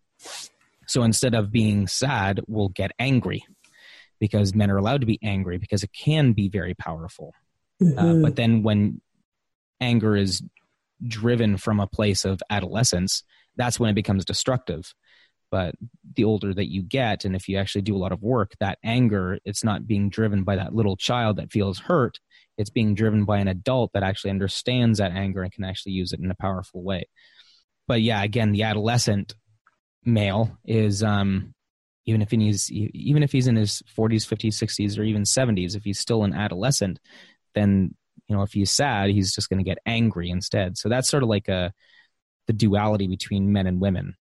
So 0.87 1.03
instead 1.03 1.35
of 1.35 1.51
being 1.51 1.87
sad, 1.87 2.41
we'll 2.47 2.69
get 2.69 2.91
angry 2.97 3.45
because 4.19 4.55
men 4.55 4.71
are 4.71 4.77
allowed 4.77 5.01
to 5.01 5.07
be 5.07 5.19
angry 5.21 5.57
because 5.57 5.83
it 5.83 5.91
can 5.93 6.33
be 6.33 6.49
very 6.49 6.73
powerful. 6.73 7.33
Uh, 7.81 7.85
mm-hmm. 7.85 7.99
Uh, 7.99 8.15
but 8.21 8.35
then 8.35 8.63
when 8.63 9.01
anger 9.79 10.15
is 10.15 10.41
driven 11.05 11.57
from 11.57 11.79
a 11.79 11.87
place 11.87 12.25
of 12.25 12.41
adolescence, 12.49 13.23
that's 13.55 13.79
when 13.79 13.89
it 13.89 13.95
becomes 13.95 14.25
destructive. 14.25 14.93
But 15.49 15.75
the 16.15 16.25
older 16.25 16.53
that 16.53 16.71
you 16.71 16.81
get, 16.81 17.23
and 17.23 17.35
if 17.35 17.47
you 17.47 17.57
actually 17.57 17.83
do 17.83 17.95
a 17.95 17.99
lot 17.99 18.11
of 18.11 18.21
work, 18.21 18.53
that 18.59 18.79
anger, 18.83 19.39
it's 19.45 19.63
not 19.63 19.87
being 19.87 20.09
driven 20.09 20.43
by 20.43 20.57
that 20.57 20.73
little 20.73 20.97
child 20.97 21.37
that 21.37 21.51
feels 21.51 21.79
hurt. 21.79 22.19
It's 22.57 22.69
being 22.69 22.95
driven 22.95 23.23
by 23.23 23.37
an 23.37 23.47
adult 23.47 23.91
that 23.93 24.03
actually 24.03 24.31
understands 24.31 24.99
that 24.99 25.11
anger 25.11 25.43
and 25.43 25.51
can 25.51 25.63
actually 25.63 25.93
use 25.93 26.11
it 26.11 26.19
in 26.19 26.31
a 26.31 26.35
powerful 26.35 26.81
way. 26.81 27.07
But 27.87 28.01
yeah, 28.01 28.21
again, 28.23 28.51
the 28.51 28.63
adolescent 28.63 29.35
male 30.07 30.57
is 30.65 31.03
um 31.03 31.53
even 32.05 32.21
if 32.21 32.31
he's 32.31 32.71
even 32.71 33.21
if 33.21 33.31
he's 33.31 33.47
in 33.47 33.55
his 33.55 33.83
40s 33.95 34.25
50s 34.25 34.53
60s 34.53 34.97
or 34.97 35.03
even 35.03 35.23
70s 35.23 35.75
if 35.75 35.83
he's 35.83 35.99
still 35.99 36.23
an 36.23 36.33
adolescent 36.33 36.99
then 37.53 37.93
you 38.27 38.35
know 38.35 38.41
if 38.41 38.53
he's 38.53 38.71
sad 38.71 39.09
he's 39.09 39.35
just 39.35 39.49
going 39.49 39.63
to 39.63 39.69
get 39.69 39.77
angry 39.85 40.29
instead 40.29 40.77
so 40.77 40.89
that's 40.89 41.09
sort 41.09 41.23
of 41.23 41.29
like 41.29 41.47
a 41.49 41.73
the 42.47 42.53
duality 42.53 43.07
between 43.07 43.51
men 43.51 43.67
and 43.67 43.81
women 43.81 44.15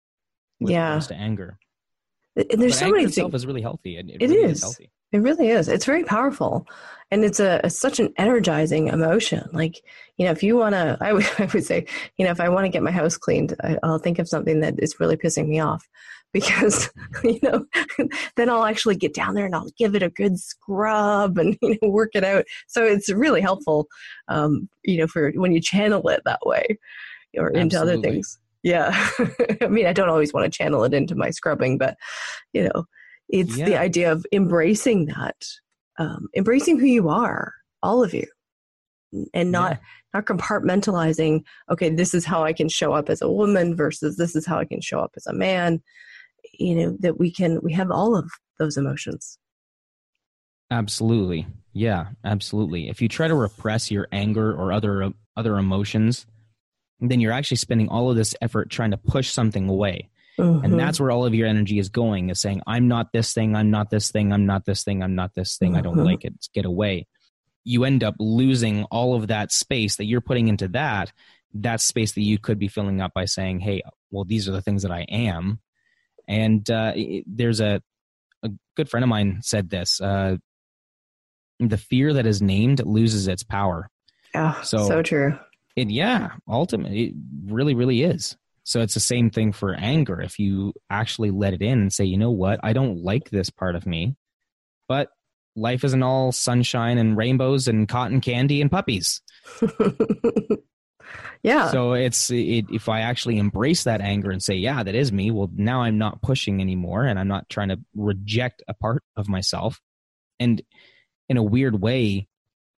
yeah 0.59 0.97
to 0.99 1.13
anger 1.13 1.57
and 2.35 2.59
there's 2.59 2.73
but 2.73 2.79
so 2.79 2.85
anger 2.85 2.95
many 2.97 3.07
itself 3.07 3.31
things 3.31 3.41
is 3.41 3.45
really 3.45 3.61
healthy 3.61 3.97
it, 3.97 4.09
It 4.09 4.21
really 4.21 4.51
is. 4.51 4.61
healthy 4.61 4.91
It 5.11 5.19
really 5.19 5.49
is. 5.49 5.69
It's 5.69 5.85
very 5.85 6.03
powerful, 6.03 6.67
and 7.11 7.23
it's 7.23 7.39
a, 7.39 7.61
a 7.63 7.69
such 7.69 7.99
an 7.99 8.13
energizing 8.17 8.87
emotion. 8.87 9.47
Like 9.53 9.81
you 10.17 10.25
know, 10.25 10.31
if 10.31 10.43
you 10.43 10.55
want 10.55 10.73
to, 10.73 10.97
I 11.01 11.13
would 11.13 11.25
I 11.39 11.45
would 11.53 11.65
say, 11.65 11.85
you 12.17 12.25
know, 12.25 12.31
if 12.31 12.39
I 12.39 12.49
want 12.49 12.65
to 12.65 12.69
get 12.69 12.83
my 12.83 12.91
house 12.91 13.17
cleaned, 13.17 13.55
I, 13.63 13.77
I'll 13.83 13.99
think 13.99 14.19
of 14.19 14.27
something 14.27 14.59
that 14.61 14.75
is 14.79 14.99
really 14.99 15.17
pissing 15.17 15.47
me 15.47 15.59
off, 15.59 15.87
because 16.33 16.89
you 17.23 17.39
know, 17.43 17.65
then 18.35 18.49
I'll 18.49 18.65
actually 18.65 18.95
get 18.95 19.13
down 19.13 19.35
there 19.35 19.45
and 19.45 19.55
I'll 19.55 19.71
give 19.77 19.95
it 19.95 20.03
a 20.03 20.09
good 20.09 20.39
scrub 20.39 21.37
and 21.37 21.57
you 21.61 21.77
know 21.81 21.89
work 21.89 22.11
it 22.13 22.23
out. 22.23 22.45
So 22.67 22.83
it's 22.83 23.11
really 23.11 23.41
helpful, 23.41 23.87
um, 24.27 24.69
you 24.83 24.97
know, 24.97 25.07
for 25.07 25.31
when 25.31 25.53
you 25.53 25.61
channel 25.61 26.07
it 26.09 26.21
that 26.25 26.45
way, 26.45 26.77
or 27.37 27.49
into 27.49 27.79
other 27.79 27.99
things. 27.99 28.39
Yeah, 28.63 29.09
I 29.61 29.67
mean, 29.67 29.85
I 29.85 29.93
don't 29.93 30.09
always 30.09 30.33
want 30.33 30.51
to 30.51 30.57
channel 30.57 30.83
it 30.85 30.93
into 30.93 31.13
my 31.13 31.29
scrubbing, 31.29 31.77
but 31.77 31.95
you 32.51 32.63
know, 32.63 32.85
it's 33.29 33.55
the 33.55 33.77
idea 33.77 34.11
of 34.11 34.25
embracing 34.31 35.05
that 35.05 35.35
um, 35.97 36.27
embracing 36.35 36.79
who 36.79 36.87
you 36.87 37.09
are 37.09 37.53
all 37.83 38.03
of 38.03 38.13
you 38.13 38.25
and 39.33 39.51
not 39.51 39.71
Yeah. 39.73 39.77
not 40.13 40.25
compartmentalizing 40.25 41.43
okay 41.71 41.89
this 41.89 42.13
is 42.13 42.25
how 42.25 42.43
i 42.43 42.53
can 42.53 42.69
show 42.69 42.93
up 42.93 43.09
as 43.09 43.21
a 43.21 43.31
woman 43.31 43.75
versus 43.75 44.17
this 44.17 44.35
is 44.35 44.45
how 44.45 44.57
i 44.59 44.65
can 44.65 44.81
show 44.81 44.99
up 44.99 45.11
as 45.15 45.25
a 45.27 45.33
man 45.33 45.81
you 46.59 46.75
know 46.75 46.97
that 46.99 47.19
we 47.19 47.31
can 47.31 47.59
we 47.63 47.73
have 47.73 47.91
all 47.91 48.15
of 48.15 48.29
those 48.59 48.77
emotions 48.77 49.37
Absolutely. 50.71 51.45
Yeah, 51.73 52.07
absolutely. 52.23 52.89
If 52.89 53.01
you 53.01 53.07
try 53.07 53.27
to 53.27 53.35
repress 53.35 53.91
your 53.91 54.07
anger 54.11 54.51
or 54.51 54.71
other 54.71 55.11
other 55.37 55.57
emotions, 55.57 56.25
then 56.99 57.19
you're 57.19 57.33
actually 57.33 57.57
spending 57.57 57.89
all 57.89 58.09
of 58.09 58.15
this 58.15 58.33
effort 58.41 58.69
trying 58.69 58.91
to 58.91 58.97
push 58.97 59.29
something 59.29 59.67
away. 59.69 60.09
Mhm. 60.39 60.63
And 60.63 60.79
that's 60.79 60.99
where 60.99 61.11
all 61.11 61.25
of 61.25 61.35
your 61.35 61.47
energy 61.47 61.77
is 61.77 61.89
going 61.89 62.29
is 62.29 62.39
saying, 62.41 62.61
I'm 62.65 62.87
not 62.87 63.11
this 63.13 63.33
thing, 63.33 63.55
I'm 63.55 63.69
not 63.69 63.89
this 63.89 64.11
thing, 64.11 64.33
I'm 64.33 64.45
not 64.45 64.65
this 64.65 64.83
thing, 64.83 65.03
I'm 65.03 65.13
not 65.15 65.33
this 65.35 65.57
thing, 65.57 65.75
I 65.77 65.81
don't 65.81 65.97
Mhm. 65.97 66.05
like 66.05 66.25
it, 66.25 66.33
get 66.53 66.65
away. 66.65 67.07
You 67.65 67.83
end 67.83 68.03
up 68.03 68.15
losing 68.19 68.85
all 68.85 69.15
of 69.15 69.27
that 69.27 69.51
space 69.51 69.97
that 69.97 70.05
you're 70.05 70.21
putting 70.21 70.47
into 70.47 70.67
that, 70.69 71.11
that 71.55 71.81
space 71.81 72.13
that 72.13 72.21
you 72.21 72.37
could 72.39 72.57
be 72.59 72.67
filling 72.69 73.01
up 73.01 73.11
by 73.13 73.25
saying, 73.25 73.59
Hey, 73.59 73.81
well, 74.11 74.23
these 74.23 74.47
are 74.47 74.53
the 74.53 74.61
things 74.61 74.83
that 74.83 74.91
I 74.91 75.01
am. 75.09 75.59
And 76.27 76.69
uh, 76.69 76.93
it- 76.95 77.25
there's 77.27 77.59
a, 77.59 77.81
a 78.43 78.51
good 78.77 78.89
friend 78.89 79.03
of 79.03 79.09
mine 79.09 79.39
said 79.41 79.69
this 79.69 79.99
uh, 79.99 80.37
the 81.59 81.77
fear 81.77 82.13
that 82.13 82.25
is 82.25 82.41
named 82.41 82.85
loses 82.85 83.27
its 83.27 83.43
power. 83.43 83.89
yeah 84.33 84.61
so, 84.61 84.87
so- 84.87 85.01
true 85.01 85.37
It, 85.75 85.89
yeah, 85.89 86.31
ultimately, 86.47 87.03
it 87.07 87.13
really, 87.45 87.73
really 87.75 88.03
is. 88.03 88.37
So 88.63 88.81
it's 88.81 88.93
the 88.95 88.99
same 88.99 89.29
thing 89.29 89.51
for 89.51 89.73
anger. 89.75 90.19
If 90.21 90.39
you 90.39 90.73
actually 90.89 91.29
let 91.31 91.53
it 91.53 91.61
in 91.61 91.79
and 91.81 91.93
say, 91.93 92.03
you 92.05 92.17
know 92.17 92.31
what, 92.31 92.59
I 92.63 92.73
don't 92.73 93.03
like 93.03 93.29
this 93.29 93.49
part 93.51 93.75
of 93.75 93.85
me, 93.85 94.15
but 94.87 95.09
life 95.55 95.83
isn't 95.83 96.03
all 96.03 96.31
sunshine 96.31 96.97
and 96.97 97.17
rainbows 97.17 97.67
and 97.67 97.87
cotton 97.87 98.21
candy 98.21 98.61
and 98.61 98.69
puppies. 98.71 99.21
yeah 101.43 101.69
So 101.69 101.93
it's 101.93 102.29
it, 102.31 102.65
if 102.71 102.89
I 102.89 103.01
actually 103.01 103.37
embrace 103.37 103.83
that 103.83 104.01
anger 104.01 104.31
and 104.31 104.41
say, 104.41 104.55
yeah, 104.55 104.83
that 104.83 104.95
is 104.95 105.11
me. 105.11 105.31
Well, 105.31 105.49
now 105.55 105.83
I'm 105.83 105.97
not 105.97 106.21
pushing 106.21 106.61
anymore, 106.61 107.05
and 107.05 107.19
I'm 107.19 107.27
not 107.27 107.47
trying 107.49 107.69
to 107.69 107.79
reject 107.95 108.63
a 108.67 108.73
part 108.73 109.03
of 109.15 109.27
myself. 109.29 109.79
And 110.39 110.61
in 111.29 111.37
a 111.37 111.43
weird 111.43 111.81
way, 111.81 112.27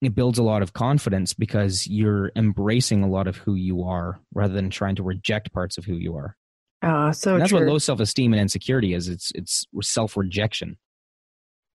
it 0.02 0.14
builds 0.16 0.38
a 0.38 0.44
lot 0.44 0.62
of 0.62 0.74
confidence 0.74 1.34
because 1.34 1.88
you're 1.88 2.32
embracing 2.36 3.04
a 3.04 3.08
lot 3.08 3.28
of 3.28 3.38
who 3.38 3.56
you 3.56 3.84
are 3.84 4.20
rather 4.34 4.54
than 4.54 4.70
trying 4.70 4.96
to 4.96 5.04
reject 5.04 5.54
parts 5.54 5.78
of 5.78 5.86
who 5.86 5.96
you 5.96 6.16
are. 6.16 6.36
Ah, 6.82 7.12
so 7.12 7.34
And 7.34 7.42
that's 7.42 7.50
true. 7.50 7.60
what 7.60 7.68
low 7.68 7.78
self 7.78 8.00
esteem 8.00 8.34
and 8.34 8.42
insecurity 8.42 8.94
is. 8.94 9.08
It's 9.08 9.32
it's 9.36 9.66
self 9.82 10.18
rejection. 10.18 10.78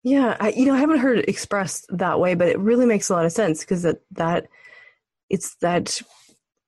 Yeah, 0.02 0.37
I, 0.40 0.50
you 0.50 0.66
know, 0.66 0.75
I 0.75 0.78
haven't 0.78 0.99
heard 0.99 1.19
it 1.19 1.28
expressed 1.28 1.87
that 1.90 2.19
way, 2.19 2.35
but 2.35 2.49
it 2.49 2.59
really 2.59 2.87
makes 2.87 3.11
a 3.11 3.14
lot 3.14 3.26
of 3.26 3.33
sense 3.33 3.61
because 3.61 3.83
that 3.83 3.99
that 4.12 4.47
it's 5.28 5.57
that 5.57 6.00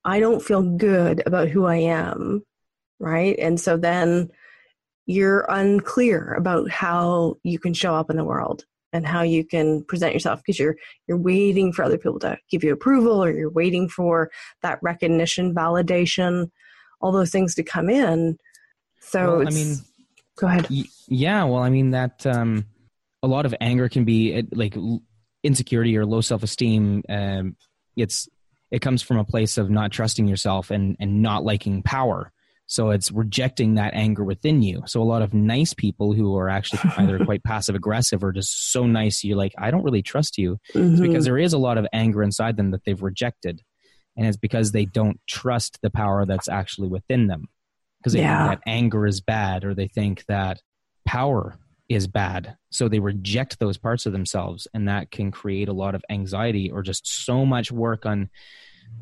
I 0.04 0.20
don't 0.20 0.42
feel 0.42 0.62
good 0.62 1.22
about 1.26 1.48
who 1.48 1.64
I 1.64 1.76
am, 1.76 2.44
right? 2.98 3.36
And 3.38 3.58
so 3.60 3.76
then 3.76 4.30
you're 5.06 5.46
unclear 5.48 6.34
about 6.34 6.70
how 6.70 7.36
you 7.42 7.58
can 7.58 7.74
show 7.74 7.94
up 7.94 8.10
in 8.10 8.16
the 8.16 8.24
world 8.24 8.64
and 8.92 9.06
how 9.06 9.22
you 9.22 9.44
can 9.44 9.82
present 9.84 10.12
yourself 10.12 10.40
because 10.40 10.58
you're 10.58 10.76
you're 11.08 11.18
waiting 11.18 11.72
for 11.72 11.82
other 11.82 11.98
people 11.98 12.18
to 12.20 12.36
give 12.50 12.62
you 12.62 12.72
approval 12.72 13.22
or 13.22 13.30
you're 13.30 13.50
waiting 13.50 13.88
for 13.88 14.30
that 14.62 14.78
recognition, 14.82 15.54
validation, 15.54 16.50
all 17.00 17.12
those 17.12 17.30
things 17.30 17.54
to 17.54 17.62
come 17.62 17.88
in. 17.88 18.38
So 19.00 19.38
Well, 19.38 19.48
I 19.48 19.50
mean, 19.50 19.78
go 20.36 20.46
ahead. 20.46 20.68
Y- 20.70 20.84
Yeah, 21.08 21.44
well, 21.44 21.62
I 21.62 21.70
mean 21.70 21.90
that 21.90 22.26
um, 22.26 22.66
a 23.22 23.28
lot 23.28 23.46
of 23.46 23.54
anger 23.60 23.88
can 23.88 24.04
be 24.04 24.42
like 24.52 24.76
insecurity 25.42 25.96
or 25.96 26.04
low 26.06 26.20
self 26.20 26.42
esteem. 26.42 27.02
Um, 27.08 27.56
it's 27.96 28.28
it 28.70 28.80
comes 28.80 29.02
from 29.02 29.18
a 29.18 29.24
place 29.24 29.58
of 29.58 29.70
not 29.70 29.92
trusting 29.92 30.26
yourself 30.26 30.70
and 30.70 30.96
and 30.98 31.22
not 31.22 31.44
liking 31.44 31.82
power. 31.82 32.32
So 32.66 32.90
it's 32.90 33.10
rejecting 33.12 33.74
that 33.74 33.92
anger 33.92 34.24
within 34.24 34.62
you. 34.62 34.82
So 34.86 35.02
a 35.02 35.04
lot 35.04 35.20
of 35.20 35.34
nice 35.34 35.74
people 35.74 36.14
who 36.14 36.36
are 36.38 36.48
actually 36.48 36.80
either 36.98 37.18
quite 37.18 37.44
passive 37.44 37.74
aggressive 37.74 38.24
or 38.24 38.32
just 38.32 38.72
so 38.72 38.86
nice, 38.86 39.22
you're 39.24 39.36
like, 39.36 39.52
I 39.58 39.70
don't 39.70 39.82
really 39.82 40.00
trust 40.02 40.38
you. 40.38 40.58
It's 40.74 41.00
Mhm. 41.00 41.02
because 41.02 41.24
there 41.24 41.38
is 41.38 41.52
a 41.52 41.58
lot 41.58 41.76
of 41.76 41.86
anger 41.92 42.22
inside 42.22 42.56
them 42.56 42.70
that 42.70 42.84
they've 42.84 43.02
rejected, 43.02 43.60
and 44.16 44.26
it's 44.26 44.38
because 44.38 44.72
they 44.72 44.86
don't 44.86 45.20
trust 45.28 45.78
the 45.82 45.90
power 45.90 46.24
that's 46.24 46.48
actually 46.48 46.88
within 46.88 47.26
them. 47.26 47.48
Because 48.00 48.14
they 48.14 48.20
Yeah. 48.20 48.48
think 48.48 48.60
that 48.62 48.70
anger 48.70 49.06
is 49.06 49.20
bad, 49.20 49.64
or 49.64 49.74
they 49.74 49.88
think 49.88 50.24
that 50.26 50.62
power 51.04 51.58
is 51.94 52.06
bad, 52.06 52.56
so 52.70 52.88
they 52.88 53.00
reject 53.00 53.58
those 53.58 53.78
parts 53.78 54.06
of 54.06 54.12
themselves, 54.12 54.68
and 54.74 54.88
that 54.88 55.10
can 55.10 55.30
create 55.30 55.68
a 55.68 55.72
lot 55.72 55.94
of 55.94 56.04
anxiety 56.10 56.70
or 56.70 56.82
just 56.82 57.06
so 57.06 57.44
much 57.44 57.70
work 57.72 58.06
on 58.06 58.30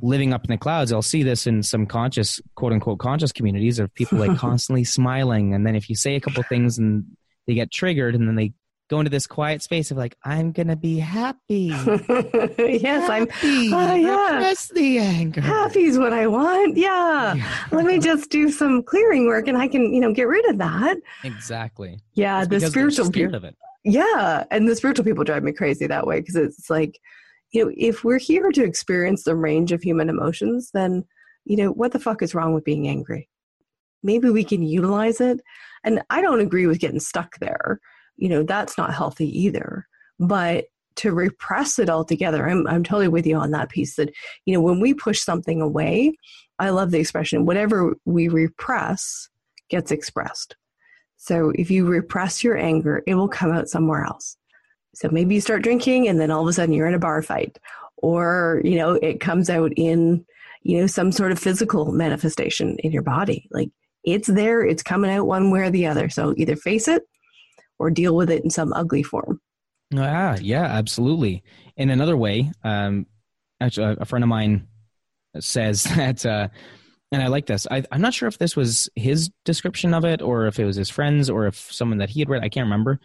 living 0.03 0.33
up 0.33 0.45
in 0.45 0.51
the 0.51 0.59
clouds. 0.59 0.93
I'll 0.93 1.03
see 1.03 1.23
this 1.23 1.47
in 1.47 1.63
some 1.63 1.87
conscious, 1.87 2.41
quote 2.55 2.73
unquote, 2.73 2.99
conscious 2.99 3.33
communities 3.33 3.79
of 3.79 3.93
people 3.95 4.19
like 4.19 4.37
constantly 4.39 4.85
smiling, 4.85 5.55
and 5.55 5.67
then 5.67 5.77
if 5.77 5.89
you 5.89 5.97
say 5.97 6.17
a 6.17 6.21
couple 6.21 6.43
things 6.45 6.79
and 6.79 7.05
they 7.47 7.55
get 7.55 7.71
triggered, 7.71 8.15
and 8.15 8.29
then 8.29 8.37
they 8.37 8.53
go 8.91 8.99
into 8.99 9.09
this 9.11 9.27
quiet 9.27 9.63
space 9.63 9.91
of 9.93 9.97
like, 9.97 10.17
I'm 10.25 10.51
gonna 10.51 10.75
be 10.77 10.99
happy. 10.99 11.67
yes, 12.59 13.09
I'm 13.09 13.29
happy. 13.29 13.71
Oh, 13.73 13.95
yeah. 13.95 14.35
Repress 14.35 14.69
the 14.69 14.99
anger. 14.99 15.41
happy's 15.41 15.97
what 15.97 16.13
I 16.13 16.27
want. 16.27 16.77
Yeah. 16.77 17.35
Let 17.71 17.87
me 17.87 18.01
just 18.01 18.31
do 18.31 18.51
some 18.51 18.83
clearing 18.83 19.27
work 19.27 19.47
and 19.47 19.57
I 19.57 19.69
can, 19.69 19.95
you 19.95 20.01
know, 20.01 20.13
get 20.13 20.27
rid 20.27 20.45
of 20.51 20.59
that. 20.59 20.97
exactly. 21.23 22.01
Yeah, 22.15 22.41
It's 22.43 22.49
the 22.49 22.61
spiritual 22.61 23.11
people. 23.11 23.37
of 23.37 23.45
it. 23.45 23.57
Yeah, 23.85 24.45
and 24.51 24.69
the 24.69 24.77
spiritual 24.77 25.05
people 25.05 25.25
drive 25.25 25.43
me 25.45 25.53
crazy 25.53 25.87
that 25.87 26.07
way 26.07 26.21
because 26.21 26.37
it's 26.37 26.69
like, 26.69 26.99
you 27.53 27.65
know, 27.65 27.73
if 27.77 28.05
we're 28.05 28.19
here 28.19 28.51
to 28.51 28.65
experience 28.65 29.23
the 29.23 29.37
range 29.37 29.73
of 29.73 29.83
human 29.83 30.09
emotions, 30.11 30.71
then, 30.75 31.05
you 31.45 31.57
know, 31.57 31.71
what 31.71 31.93
the 31.93 31.99
fuck 31.99 32.23
is 32.23 32.35
wrong 32.35 32.53
with 32.55 32.65
being 32.65 32.89
angry? 32.89 33.29
Maybe 34.03 34.31
we 34.31 34.45
can 34.45 34.63
utilize 34.63 35.21
it. 35.21 35.41
And 35.85 36.03
I 36.11 36.21
don't 36.21 36.41
agree 36.41 36.67
with 36.67 36.79
getting 36.81 37.01
stuck 37.01 37.39
there. 37.39 37.81
You 38.21 38.29
know, 38.29 38.43
that's 38.43 38.79
not 38.79 38.95
healthy 38.95 39.29
either. 39.41 39.87
But 40.19 40.67
to 40.97 41.13
repress 41.13 41.79
it 41.79 41.89
altogether, 41.89 42.49
I'm 42.49 42.67
I'm 42.67 42.85
totally 42.85 43.09
with 43.09 43.27
you 43.27 43.37
on 43.37 43.51
that 43.53 43.71
piece 43.71 43.97
that, 43.97 44.11
you 44.45 44.55
know, 44.55 44.61
when 44.61 44.81
we 44.81 44.95
push 44.95 45.21
something 45.21 45.61
away, 45.61 46.13
I 46.59 46.71
love 46.71 46.91
the 46.91 47.01
expression, 47.01 47.47
whatever 47.47 47.95
we 48.05 48.29
repress 48.29 49.29
gets 49.71 49.91
expressed. 49.91 50.57
So 51.17 51.53
if 51.55 51.71
you 51.71 51.87
repress 51.87 52.45
your 52.45 52.57
anger, 52.57 53.03
it 53.07 53.15
will 53.15 53.29
come 53.29 53.53
out 53.53 53.69
somewhere 53.69 54.05
else. 54.05 54.37
So 54.95 55.09
maybe 55.11 55.35
you 55.35 55.41
start 55.41 55.63
drinking 55.63 56.09
and 56.09 56.21
then 56.21 56.31
all 56.31 56.43
of 56.43 56.49
a 56.49 56.53
sudden 56.53 56.75
you're 56.75 56.89
in 56.89 56.95
a 56.95 56.99
bar 56.99 57.23
fight 57.23 57.59
or, 57.97 58.61
you 58.65 58.77
know, 58.77 58.95
it 58.95 59.21
comes 59.21 59.49
out 59.49 59.73
in, 59.77 60.25
you 60.63 60.81
know, 60.81 60.87
some 60.87 61.13
sort 61.13 61.33
of 61.33 61.39
physical 61.39 61.93
manifestation 61.93 62.77
in 62.79 62.91
your 62.91 63.03
body. 63.03 63.49
Like 63.51 63.71
it's 64.05 64.29
there, 64.29 64.63
it's 64.65 64.83
coming 64.83 65.11
out 65.11 65.27
one 65.27 65.51
way 65.51 65.61
or 65.61 65.71
the 65.71 65.87
other. 65.87 66.09
So 66.09 66.35
either 66.37 66.57
face 66.57 66.89
it 66.89 67.03
or 67.81 67.91
deal 67.91 68.15
with 68.15 68.31
it 68.31 68.45
in 68.45 68.51
some 68.51 68.73
ugly 68.75 69.03
form. 69.03 69.41
Ah, 69.97 70.37
yeah, 70.41 70.65
absolutely. 70.65 71.43
In 71.77 71.91
another 71.91 72.17
way, 72.17 72.53
um, 72.63 73.07
actually, 73.61 73.97
a 73.99 74.05
friend 74.05 74.23
of 74.23 74.29
mine 74.29 74.69
says 75.41 75.83
that, 75.97 76.25
uh, 76.25 76.49
and 77.11 77.23
I 77.23 77.27
like 77.27 77.47
this. 77.47 77.67
I, 77.71 77.83
I'm 77.91 78.03
not 78.03 78.15
sure 78.15 78.29
if 78.29 78.39
this 78.39 78.55
was 78.55 78.89
his 78.95 79.31
description 79.45 79.95
of 79.95 80.05
it, 80.05 80.23
or 80.23 80.47
if 80.47 80.61
it 80.61 80.67
was 80.67 80.77
his 80.77 80.91
friends, 80.91 81.29
or 81.29 81.47
if 81.47 81.57
someone 81.73 81.99
that 81.99 82.11
he 82.11 82.21
had 82.21 82.29
read. 82.29 82.45
I 82.45 82.51
can't 82.51 82.67
remember, 82.67 83.01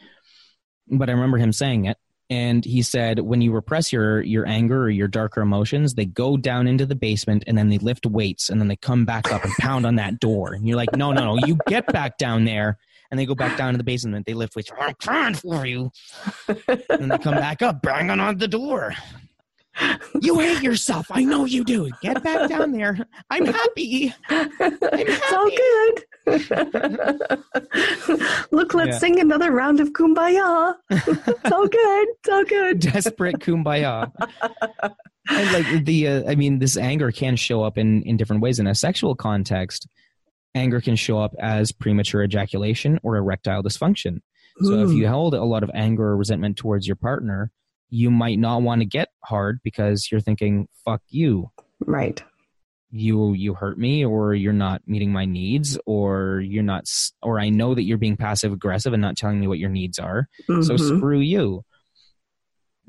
but 0.88 1.10
I 1.10 1.13
remember 1.13 1.38
him 1.38 1.53
saying 1.53 1.86
it. 1.86 1.98
And 2.29 2.65
he 2.65 2.82
said, 2.82 3.20
when 3.20 3.41
you 3.41 3.51
repress 3.51 3.94
your 3.94 4.22
your 4.22 4.46
anger 4.46 4.84
or 4.84 4.89
your 4.89 5.08
darker 5.08 5.41
emotions, 5.41 5.94
they 5.94 6.05
go 6.05 6.38
down 6.38 6.67
into 6.67 6.86
the 6.86 6.96
basement, 6.96 7.46
and 7.48 7.58
then 7.58 7.70
they 7.70 7.77
lift 7.77 8.05
weights, 8.05 8.50
and 8.50 8.60
then 8.60 8.67
they 8.67 8.75
come 8.75 9.05
back 9.05 9.32
up 9.32 9.46
and 9.46 9.53
pound 9.53 9.86
on 9.86 9.96
that 9.96 10.20
door. 10.20 10.53
And 10.53 10.67
you're 10.67 10.77
like, 10.77 10.96
no, 10.96 11.13
no, 11.13 11.36
no, 11.36 11.48
you 11.48 11.58
get 11.67 11.88
back 11.88 12.17
down 12.17 12.44
there. 12.44 12.77
And 13.15 13.19
they 13.22 13.25
go 13.25 13.34
back 13.34 13.57
down 13.57 13.72
to 13.74 13.77
the 13.77 13.84
basement. 13.86 14.25
They 14.25 14.34
lift 14.34 14.57
weights. 14.57 14.69
I'm 14.77 14.93
crying 14.95 15.36
for 15.36 15.65
you. 15.65 15.89
and 16.89 17.10
they 17.10 17.17
come 17.17 17.36
back 17.36 17.62
up, 17.62 17.81
banging 17.81 18.19
on 18.19 18.39
the 18.39 18.48
door. 18.50 18.93
You 20.22 20.39
hate 20.39 20.62
yourself. 20.62 21.07
I 21.12 21.24
know 21.24 21.45
you 21.45 21.63
do. 21.63 21.89
Get 22.01 22.22
back 22.24 22.50
down 22.50 22.74
there. 22.74 22.98
I'm 23.29 23.45
happy. 23.45 24.13
I'm 24.29 24.51
happy. 24.51 24.77
It's 24.93 25.34
all 25.34 25.50
good. 25.50 26.03
Look, 28.51 28.74
let's 28.74 28.89
Yeah. 28.91 28.98
sing 29.00 29.19
another 29.22 29.51
round 29.51 29.79
of 29.79 29.91
kumbaya. 29.93 30.75
it's 30.89 31.51
all 31.51 31.67
good. 31.67 32.07
It's 32.10 32.29
all 32.29 32.43
good. 32.43 32.79
Desperate 32.91 33.39
kumbaya. 33.39 34.12
and 35.29 35.51
like 35.53 35.86
the, 35.86 36.07
uh, 36.07 36.29
I 36.31 36.36
mean, 36.36 36.60
this 36.60 36.75
anger 36.77 37.12
can 37.12 37.36
show 37.38 37.63
up 37.63 37.77
in 37.77 38.01
in 38.03 38.17
different 38.17 38.41
ways. 38.41 38.60
In 38.60 38.67
a 38.67 38.75
sexual 38.75 39.15
context, 39.15 39.88
anger 40.55 40.81
can 40.81 40.95
show 40.95 41.19
up 41.19 41.35
as 41.39 41.71
premature 41.71 42.24
ejaculation 42.24 43.00
or 43.03 43.17
erectile 43.17 43.62
dysfunction. 43.62 44.21
So 44.63 44.79
if 44.83 44.93
you 44.93 45.09
hold 45.09 45.33
a 45.35 45.43
lot 45.43 45.63
of 45.63 45.71
anger 45.74 46.03
or 46.03 46.17
resentment 46.17 46.55
towards 46.55 46.88
your 46.88 46.95
partner, 46.95 47.51
you 47.89 48.09
might 48.09 48.39
not 48.39 48.62
want 48.62 48.79
to 48.79 48.85
get 48.85 49.09
hard 49.25 49.59
because 49.63 50.07
you're 50.09 50.21
thinking, 50.21 50.67
"Fuck 50.85 51.01
you." 51.09 51.51
right. 51.85 52.24
you 52.91 53.33
you 53.33 53.53
hurt 53.55 53.77
me 53.77 54.05
or 54.05 54.33
you're 54.33 54.53
not 54.53 54.81
meeting 54.88 55.12
my 55.12 55.25
needs 55.25 55.77
or 55.85 56.39
you're 56.39 56.63
not 56.63 56.85
or 57.21 57.38
I 57.39 57.50
know 57.50 57.75
that 57.75 57.83
you're 57.83 57.97
being 57.97 58.15
passive 58.15 58.53
aggressive 58.53 58.93
and 58.93 59.01
not 59.01 59.17
telling 59.17 59.39
me 59.41 59.47
what 59.47 59.59
your 59.59 59.69
needs 59.69 60.00
are. 60.00 60.29
So 60.62 60.75
Mhm. 60.75 60.79
screw 60.79 61.19
you. 61.19 61.65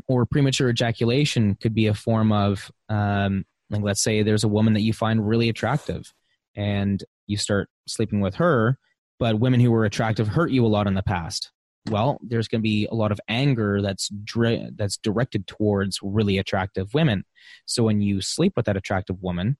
Or 0.06 0.24
premature 0.24 0.68
ejaculation 0.70 1.56
could 1.56 1.74
be 1.74 1.88
a 1.88 1.94
form 1.94 2.30
of 2.30 2.70
um 2.88 3.44
like 3.70 3.82
let's 3.82 4.02
say 4.02 4.22
there's 4.22 4.44
a 4.44 4.48
woman 4.48 4.74
that 4.74 4.82
you 4.82 4.92
find 4.92 5.26
really 5.26 5.48
attractive 5.48 6.12
and 6.54 7.02
you 7.26 7.36
start 7.36 7.68
sleeping 7.86 8.20
with 8.20 8.36
her, 8.36 8.78
but 9.18 9.38
women 9.40 9.60
who 9.60 9.70
were 9.70 9.84
attractive 9.84 10.28
hurt 10.28 10.50
you 10.50 10.64
a 10.64 10.68
lot 10.68 10.86
in 10.86 10.94
the 10.94 11.02
past. 11.02 11.50
Well, 11.88 12.18
there's 12.20 12.48
going 12.48 12.60
to 12.60 12.68
be 12.68 12.88
a 12.90 12.94
lot 12.94 13.12
of 13.12 13.20
anger 13.28 13.80
that's 13.80 14.08
dri- 14.24 14.70
that's 14.74 14.96
directed 14.96 15.46
towards 15.46 16.00
really 16.02 16.36
attractive 16.38 16.92
women. 16.94 17.24
So 17.64 17.84
when 17.84 18.00
you 18.00 18.20
sleep 18.20 18.54
with 18.56 18.66
that 18.66 18.76
attractive 18.76 19.22
woman, 19.22 19.56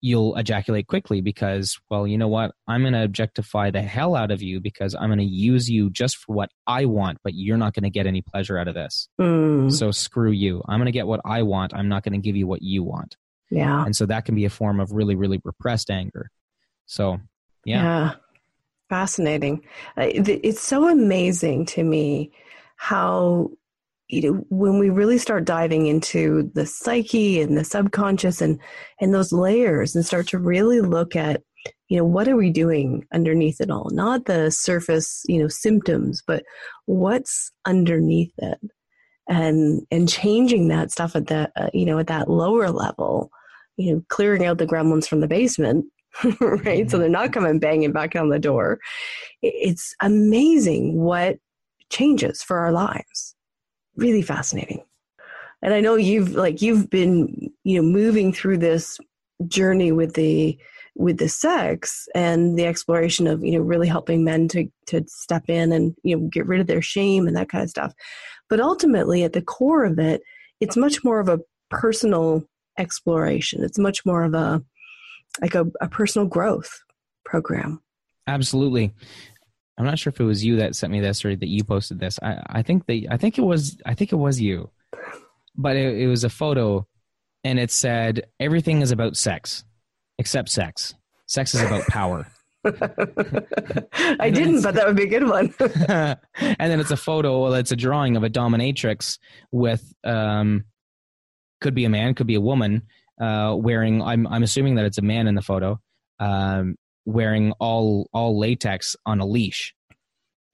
you'll 0.00 0.36
ejaculate 0.36 0.86
quickly 0.86 1.20
because, 1.22 1.78
well, 1.90 2.06
you 2.06 2.18
know 2.18 2.28
what? 2.28 2.52
I'm 2.66 2.82
going 2.82 2.92
to 2.92 3.04
objectify 3.04 3.70
the 3.70 3.80
hell 3.82 4.14
out 4.14 4.30
of 4.30 4.42
you 4.42 4.60
because 4.60 4.94
I'm 4.94 5.08
going 5.08 5.18
to 5.18 5.24
use 5.24 5.70
you 5.70 5.88
just 5.90 6.16
for 6.16 6.34
what 6.34 6.50
I 6.66 6.84
want, 6.84 7.18
but 7.24 7.32
you're 7.34 7.56
not 7.56 7.72
going 7.74 7.84
to 7.84 7.90
get 7.90 8.06
any 8.06 8.20
pleasure 8.22 8.58
out 8.58 8.68
of 8.68 8.74
this. 8.74 9.08
Mm, 9.20 9.72
So 9.72 9.90
screw 9.92 10.30
you. 10.30 10.62
I'm 10.68 10.78
going 10.78 10.86
to 10.86 10.92
get 10.92 11.06
what 11.06 11.20
I 11.24 11.42
want. 11.42 11.74
I'm 11.74 11.88
not 11.88 12.02
going 12.04 12.12
to 12.12 12.18
give 12.24 12.36
you 12.36 12.46
what 12.46 12.60
you 12.62 12.82
want. 12.82 13.16
yeah. 13.50 13.84
And 13.84 13.94
so 13.96 14.04
that 14.06 14.24
can 14.26 14.34
be 14.34 14.44
a 14.44 14.50
form 14.50 14.78
of 14.80 14.92
really, 14.92 15.14
really 15.14 15.40
repressed 15.44 15.90
anger. 15.90 16.30
So, 16.86 17.18
yeah. 17.64 18.12
Fascinating. 18.88 19.62
Uh, 19.96 20.06
It's 20.08 20.60
so 20.60 20.88
amazing 20.88 21.66
to 21.66 21.82
me 21.82 22.30
how, 22.76 23.50
you 24.08 24.20
know, 24.22 24.44
when 24.50 24.78
we 24.78 24.90
really 24.90 25.18
start 25.18 25.44
diving 25.46 25.86
into 25.86 26.50
the 26.54 26.66
psyche 26.66 27.40
and 27.40 27.56
the 27.56 27.64
subconscious 27.64 28.40
and, 28.40 28.60
and 29.00 29.14
those 29.14 29.32
layers 29.32 29.96
and 29.96 30.04
start 30.04 30.28
to 30.28 30.38
really 30.38 30.80
look 30.80 31.16
at, 31.16 31.42
you 31.88 31.96
know, 31.96 32.04
what 32.04 32.28
are 32.28 32.36
we 32.36 32.50
doing 32.50 33.06
underneath 33.12 33.60
it 33.60 33.70
all? 33.70 33.88
Not 33.90 34.26
the 34.26 34.50
surface, 34.50 35.22
you 35.26 35.38
know, 35.38 35.48
symptoms, 35.48 36.22
but 36.26 36.44
what's 36.84 37.50
underneath 37.64 38.32
it 38.38 38.58
and, 39.28 39.86
and 39.90 40.08
changing 40.08 40.68
that 40.68 40.90
stuff 40.90 41.16
at 41.16 41.28
that, 41.28 41.52
uh, 41.56 41.70
you 41.72 41.86
know, 41.86 41.98
at 41.98 42.08
that 42.08 42.28
lower 42.28 42.70
level, 42.70 43.30
you 43.76 43.94
know, 43.94 44.02
clearing 44.10 44.44
out 44.44 44.58
the 44.58 44.66
gremlins 44.66 45.08
from 45.08 45.20
the 45.20 45.26
basement 45.26 45.86
right? 46.40 46.90
So 46.90 46.98
they're 46.98 47.08
not 47.08 47.32
coming 47.32 47.58
banging 47.58 47.92
back 47.92 48.16
on 48.16 48.28
the 48.28 48.38
door. 48.38 48.78
It's 49.42 49.94
amazing 50.00 51.00
what 51.00 51.38
changes 51.90 52.42
for 52.42 52.58
our 52.58 52.72
lives. 52.72 53.34
Really 53.96 54.22
fascinating. 54.22 54.82
And 55.62 55.72
I 55.72 55.80
know 55.80 55.94
you've 55.94 56.34
like 56.34 56.60
you've 56.60 56.90
been 56.90 57.50
you 57.64 57.80
know 57.80 57.88
moving 57.88 58.32
through 58.32 58.58
this 58.58 58.98
journey 59.46 59.92
with 59.92 60.14
the 60.14 60.58
with 60.96 61.18
the 61.18 61.28
sex 61.28 62.06
and 62.14 62.58
the 62.58 62.66
exploration 62.66 63.26
of 63.26 63.42
you 63.42 63.52
know 63.52 63.60
really 63.60 63.88
helping 63.88 64.24
men 64.24 64.46
to 64.48 64.68
to 64.86 65.04
step 65.08 65.44
in 65.48 65.72
and 65.72 65.94
you 66.02 66.16
know 66.16 66.28
get 66.28 66.46
rid 66.46 66.60
of 66.60 66.66
their 66.66 66.82
shame 66.82 67.26
and 67.26 67.36
that 67.36 67.48
kind 67.48 67.64
of 67.64 67.70
stuff. 67.70 67.92
But 68.50 68.60
ultimately, 68.60 69.24
at 69.24 69.32
the 69.32 69.42
core 69.42 69.84
of 69.84 69.98
it, 69.98 70.22
it's 70.60 70.76
much 70.76 71.02
more 71.02 71.18
of 71.18 71.28
a 71.28 71.40
personal 71.70 72.44
exploration. 72.78 73.64
It's 73.64 73.78
much 73.78 74.04
more 74.04 74.22
of 74.22 74.34
a 74.34 74.62
like 75.40 75.54
a, 75.54 75.66
a 75.80 75.88
personal 75.88 76.26
growth 76.26 76.82
program. 77.24 77.82
Absolutely. 78.26 78.92
I'm 79.76 79.84
not 79.84 79.98
sure 79.98 80.12
if 80.12 80.20
it 80.20 80.24
was 80.24 80.44
you 80.44 80.56
that 80.56 80.76
sent 80.76 80.92
me 80.92 81.00
this 81.00 81.24
or 81.24 81.34
that 81.34 81.48
you 81.48 81.64
posted 81.64 81.98
this. 81.98 82.18
I, 82.22 82.42
I 82.46 82.62
think 82.62 82.86
they 82.86 83.06
I 83.10 83.16
think 83.16 83.38
it 83.38 83.42
was 83.42 83.76
I 83.84 83.94
think 83.94 84.12
it 84.12 84.16
was 84.16 84.40
you. 84.40 84.70
But 85.56 85.76
it, 85.76 85.98
it 85.98 86.06
was 86.06 86.24
a 86.24 86.28
photo 86.28 86.86
and 87.42 87.58
it 87.58 87.70
said 87.70 88.26
everything 88.38 88.82
is 88.82 88.92
about 88.92 89.16
sex 89.16 89.64
except 90.18 90.48
sex. 90.48 90.94
Sex 91.26 91.54
is 91.54 91.62
about 91.62 91.86
power. 91.86 92.26
I 92.64 94.30
didn't, 94.30 94.62
but 94.62 94.74
that 94.74 94.86
would 94.86 94.96
be 94.96 95.02
a 95.02 95.06
good 95.06 95.28
one. 95.28 95.52
and 95.58 96.16
then 96.58 96.80
it's 96.80 96.90
a 96.90 96.96
photo, 96.96 97.42
well 97.42 97.54
it's 97.54 97.72
a 97.72 97.76
drawing 97.76 98.16
of 98.16 98.22
a 98.22 98.30
dominatrix 98.30 99.18
with 99.50 99.92
um 100.04 100.64
could 101.60 101.74
be 101.74 101.84
a 101.84 101.90
man, 101.90 102.14
could 102.14 102.26
be 102.26 102.34
a 102.36 102.40
woman, 102.40 102.82
uh 103.20 103.54
wearing 103.56 104.02
I'm 104.02 104.26
I'm 104.26 104.42
assuming 104.42 104.76
that 104.76 104.84
it's 104.84 104.98
a 104.98 105.02
man 105.02 105.26
in 105.26 105.34
the 105.34 105.42
photo. 105.42 105.80
Um 106.18 106.76
wearing 107.04 107.52
all 107.60 108.08
all 108.12 108.38
latex 108.38 108.96
on 109.06 109.20
a 109.20 109.26
leash. 109.26 109.74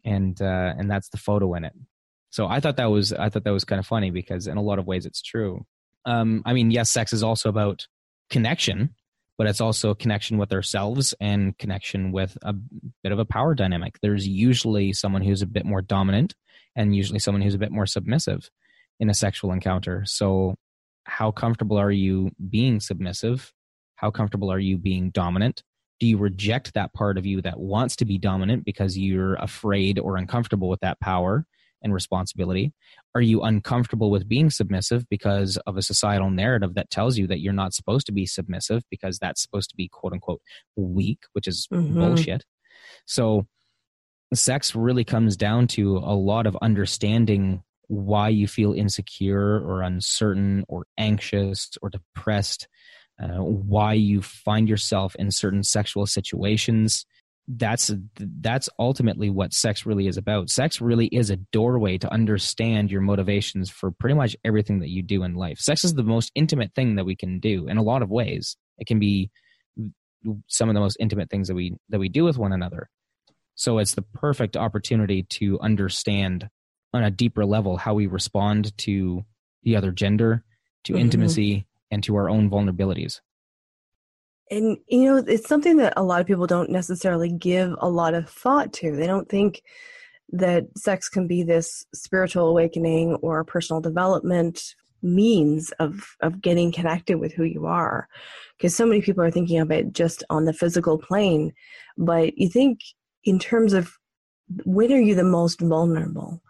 And 0.05 0.41
uh 0.41 0.75
and 0.77 0.91
that's 0.91 1.09
the 1.11 1.19
photo 1.19 1.55
in 1.55 1.65
it. 1.65 1.75
So 2.31 2.47
i 2.47 2.61
thought 2.61 2.77
that 2.77 2.91
was 2.91 3.13
i 3.13 3.29
thought 3.29 3.45
that 3.45 3.53
was 3.53 3.65
kind 3.65 3.81
of 3.81 3.87
funny 3.87 4.11
because 4.11 4.47
in 4.47 4.57
a 4.57 4.63
lot 4.63 4.79
of 4.79 4.87
ways 4.87 5.07
it's 5.07 5.23
true. 5.23 5.65
Um 6.05 6.43
i 6.47 6.53
mean 6.53 6.71
yes 6.71 6.91
sex 6.91 7.13
is 7.13 7.23
also 7.23 7.49
about 7.49 7.87
connection 8.31 8.95
but 9.41 9.47
it's 9.47 9.63
also 9.63 9.95
connection 9.95 10.37
with 10.37 10.53
ourselves 10.53 11.15
and 11.19 11.57
connection 11.57 12.13
with 12.13 12.37
a 12.43 12.53
bit 13.03 13.11
of 13.11 13.19
a 13.19 13.25
power 13.25 13.55
dynamic. 13.55 13.97
There's 14.03 14.29
usually 14.29 14.93
someone 14.93 15.23
who's 15.23 15.41
a 15.41 15.47
bit 15.47 15.65
more 15.65 15.81
dominant 15.81 16.35
and 16.77 16.95
usually 16.95 17.21
someone 17.21 17.41
who's 17.41 17.55
a 17.55 17.59
bit 17.59 17.73
more 17.73 17.87
submissive 17.87 18.51
in 18.99 19.09
a 19.09 19.15
sexual 19.15 19.53
encounter. 19.53 20.03
So 20.05 20.57
how 21.05 21.31
comfortable 21.31 21.79
are 21.79 21.91
you 21.91 22.31
being 22.49 22.81
submissive? 22.81 23.53
How 23.97 24.11
comfortable 24.11 24.51
are 24.51 24.59
you 24.59 24.79
being 24.79 25.11
dominant? 25.11 25.63
Do 25.99 26.07
you 26.07 26.17
reject 26.17 26.75
that 26.75 26.93
part 26.95 27.19
of 27.19 27.27
you 27.27 27.43
that 27.43 27.61
wants 27.61 27.97
to 27.97 28.05
be 28.05 28.17
dominant 28.19 28.65
because 28.65 28.97
you're 28.97 29.35
afraid 29.35 29.99
or 29.99 30.17
uncomfortable 30.17 30.69
with 30.69 30.81
that 30.81 30.99
power 31.01 31.45
and 31.83 31.93
responsibility? 31.93 32.73
Are 33.15 33.21
you 33.21 33.43
uncomfortable 33.43 34.11
with 34.11 34.29
being 34.29 34.51
submissive 34.51 35.07
because 35.11 35.59
of 35.67 35.77
a 35.77 35.83
societal 35.83 36.31
narrative 36.31 36.75
that 36.75 36.91
tells 36.91 37.19
you 37.19 37.27
that 37.27 37.41
you're 37.41 37.53
not 37.53 37.75
supposed 37.75 38.07
to 38.07 38.13
be 38.13 38.25
submissive 38.27 38.83
because 38.91 39.19
that's 39.19 39.43
supposed 39.43 39.71
to 39.71 39.77
be 39.77 39.89
quote 39.89 40.13
unquote 40.13 40.41
weak 40.77 41.25
which 41.33 41.47
is 41.47 41.69
Mhm. 41.71 41.99
bullshit? 41.99 42.45
So 43.07 43.47
sex 44.33 44.75
really 44.75 45.05
comes 45.05 45.37
down 45.37 45.67
to 45.67 45.99
a 45.99 46.15
lot 46.15 46.47
of 46.47 46.57
understanding 46.63 47.63
why 47.91 48.29
you 48.29 48.47
feel 48.47 48.73
insecure 48.73 49.59
or 49.59 49.83
uncertain 49.83 50.65
or 50.69 50.87
anxious 50.97 51.71
or 51.83 51.91
depressed 51.91 52.69
uh, 53.21 53.43
why 53.43 53.93
you 53.93 54.23
find 54.23 54.69
yourself 54.69 55.15
in 55.17 55.31
certain 55.31 55.63
sexual 55.63 56.07
situations 56.07 57.05
that's 57.57 57.91
that's 58.17 58.69
ultimately 58.79 59.29
what 59.29 59.53
sex 59.53 59.85
really 59.85 60.07
is 60.07 60.17
about. 60.17 60.51
Sex 60.51 60.81
really 60.81 61.07
is 61.07 61.31
a 61.31 61.37
doorway 61.37 61.99
to 61.99 62.13
understand 62.13 62.93
your 62.93 63.01
motivations 63.01 63.69
for 63.71 63.91
pretty 63.91 64.15
much 64.15 64.37
everything 64.45 64.81
that 64.81 64.91
you 64.91 65.03
do 65.03 65.25
in 65.25 65.35
life. 65.35 65.59
Sex 65.59 65.85
is 65.85 65.95
the 65.95 66.05
most 66.05 66.31
intimate 66.37 66.73
thing 66.75 66.95
that 66.95 67.05
we 67.05 67.17
can 67.17 67.41
do 67.41 67.67
in 67.67 67.77
a 67.77 67.83
lot 67.83 68.03
of 68.03 68.11
ways. 68.11 68.57
It 68.79 68.87
can 68.87 69.01
be 69.01 69.31
some 70.47 70.69
of 70.69 70.75
the 70.75 70.81
most 70.81 70.97
intimate 71.01 71.29
things 71.29 71.49
that 71.49 71.55
we 71.55 71.75
that 71.89 71.99
we 71.99 72.09
do 72.09 72.23
with 72.23 72.39
one 72.39 72.53
another. 72.53 72.89
So 73.57 73.79
it's 73.79 73.95
the 73.95 74.03
perfect 74.03 74.57
opportunity 74.57 75.25
to 75.31 75.59
understand 75.61 76.49
on 76.93 77.05
a 77.05 77.11
deeper 77.11 77.45
level 77.45 77.77
how 77.77 77.95
we 77.95 78.07
respond 78.07 78.77
to 78.79 79.25
the 79.63 79.77
other 79.77 79.93
gender 79.93 80.45
to 80.85 80.95
Mhm. 80.95 81.01
intimacy 81.01 81.67
and 81.91 82.03
to 82.05 82.17
our 82.17 82.29
own 82.29 82.51
vulnerabilities 82.51 83.21
And, 84.53 84.79
you 84.89 85.05
know, 85.05 85.19
it's 85.19 85.47
something 85.47 85.77
that 85.77 85.93
a 85.97 86.03
lot 86.03 86.21
of 86.21 86.27
people 86.27 86.49
don't 86.49 86.71
necessarily 86.71 87.31
give 87.31 87.73
a 87.79 87.89
lot 87.89 88.15
of 88.15 88.29
thought 88.29 88.73
to. 88.73 88.97
They 88.97 89.07
don't 89.07 89.29
think 89.29 89.63
that 90.31 90.67
sex 90.77 91.09
can 91.09 91.29
be 91.29 91.45
this 91.45 91.87
spiritual 91.95 92.49
awakening 92.49 93.15
or 93.23 93.45
personal 93.45 93.81
development 93.81 94.75
means 95.03 95.71
of 95.79 96.17
of 96.21 96.43
getting 96.43 96.73
connected 96.73 97.19
with 97.19 97.33
who 97.33 97.45
you 97.45 97.65
are 97.65 98.09
because 98.59 98.75
so 98.75 98.85
many 98.85 99.01
people 99.01 99.23
are 99.23 99.31
thinking 99.31 99.61
of 99.61 99.71
it 99.71 99.93
just 99.93 100.25
on 100.31 100.45
the 100.45 100.53
physical 100.53 100.99
plane 100.99 101.53
but 101.97 102.37
you 102.37 102.51
think 102.51 102.81
in 103.25 103.39
terms 103.39 103.73
of 103.73 103.97
when 104.65 104.93
are 104.93 105.01
you 105.01 105.15
the 105.15 105.25
most 105.25 105.61
vulnerable 105.61 106.43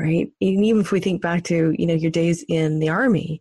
right? 0.00 0.28
And 0.40 0.64
even 0.64 0.80
if 0.80 0.92
we 0.92 1.00
think 1.00 1.20
back 1.20 1.44
to 1.44 1.74
you 1.78 1.86
know 1.86 1.94
your 1.94 2.10
days 2.10 2.44
in 2.48 2.78
the 2.78 2.88
army 2.88 3.40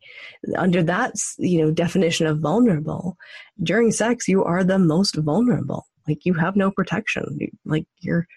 under 0.57 0.83
that 0.83 1.15
you 1.37 1.61
know 1.61 1.71
definition 1.71 2.27
of 2.27 2.39
vulnerable 2.39 3.17
during 3.63 3.91
sex 3.91 4.27
you 4.27 4.43
are 4.43 4.63
the 4.63 4.79
most 4.79 5.15
vulnerable. 5.15 5.85
Like 6.07 6.25
you 6.25 6.33
have 6.33 6.55
no 6.55 6.71
protection. 6.71 7.37
Like 7.65 7.85
you're 7.99 8.27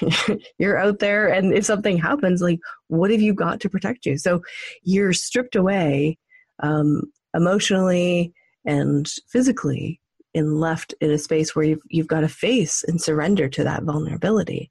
you're 0.58 0.78
out 0.78 0.98
there 0.98 1.28
and 1.28 1.52
if 1.52 1.64
something 1.64 1.98
happens 1.98 2.42
like 2.42 2.60
what 2.88 3.10
have 3.10 3.20
you 3.20 3.34
got 3.34 3.60
to 3.60 3.70
protect 3.70 4.04
you? 4.04 4.18
So 4.18 4.42
you're 4.82 5.12
stripped 5.12 5.54
away 5.54 6.18
um, 6.60 7.02
emotionally 7.34 8.32
and 8.64 9.08
physically 9.28 10.00
and 10.34 10.60
left 10.60 10.94
in 11.00 11.10
a 11.10 11.18
space 11.18 11.54
where 11.54 11.64
you've, 11.64 11.82
you've 11.88 12.06
got 12.06 12.20
to 12.20 12.28
face 12.28 12.84
and 12.84 13.00
surrender 13.00 13.48
to 13.48 13.64
that 13.64 13.84
vulnerability 13.84 14.70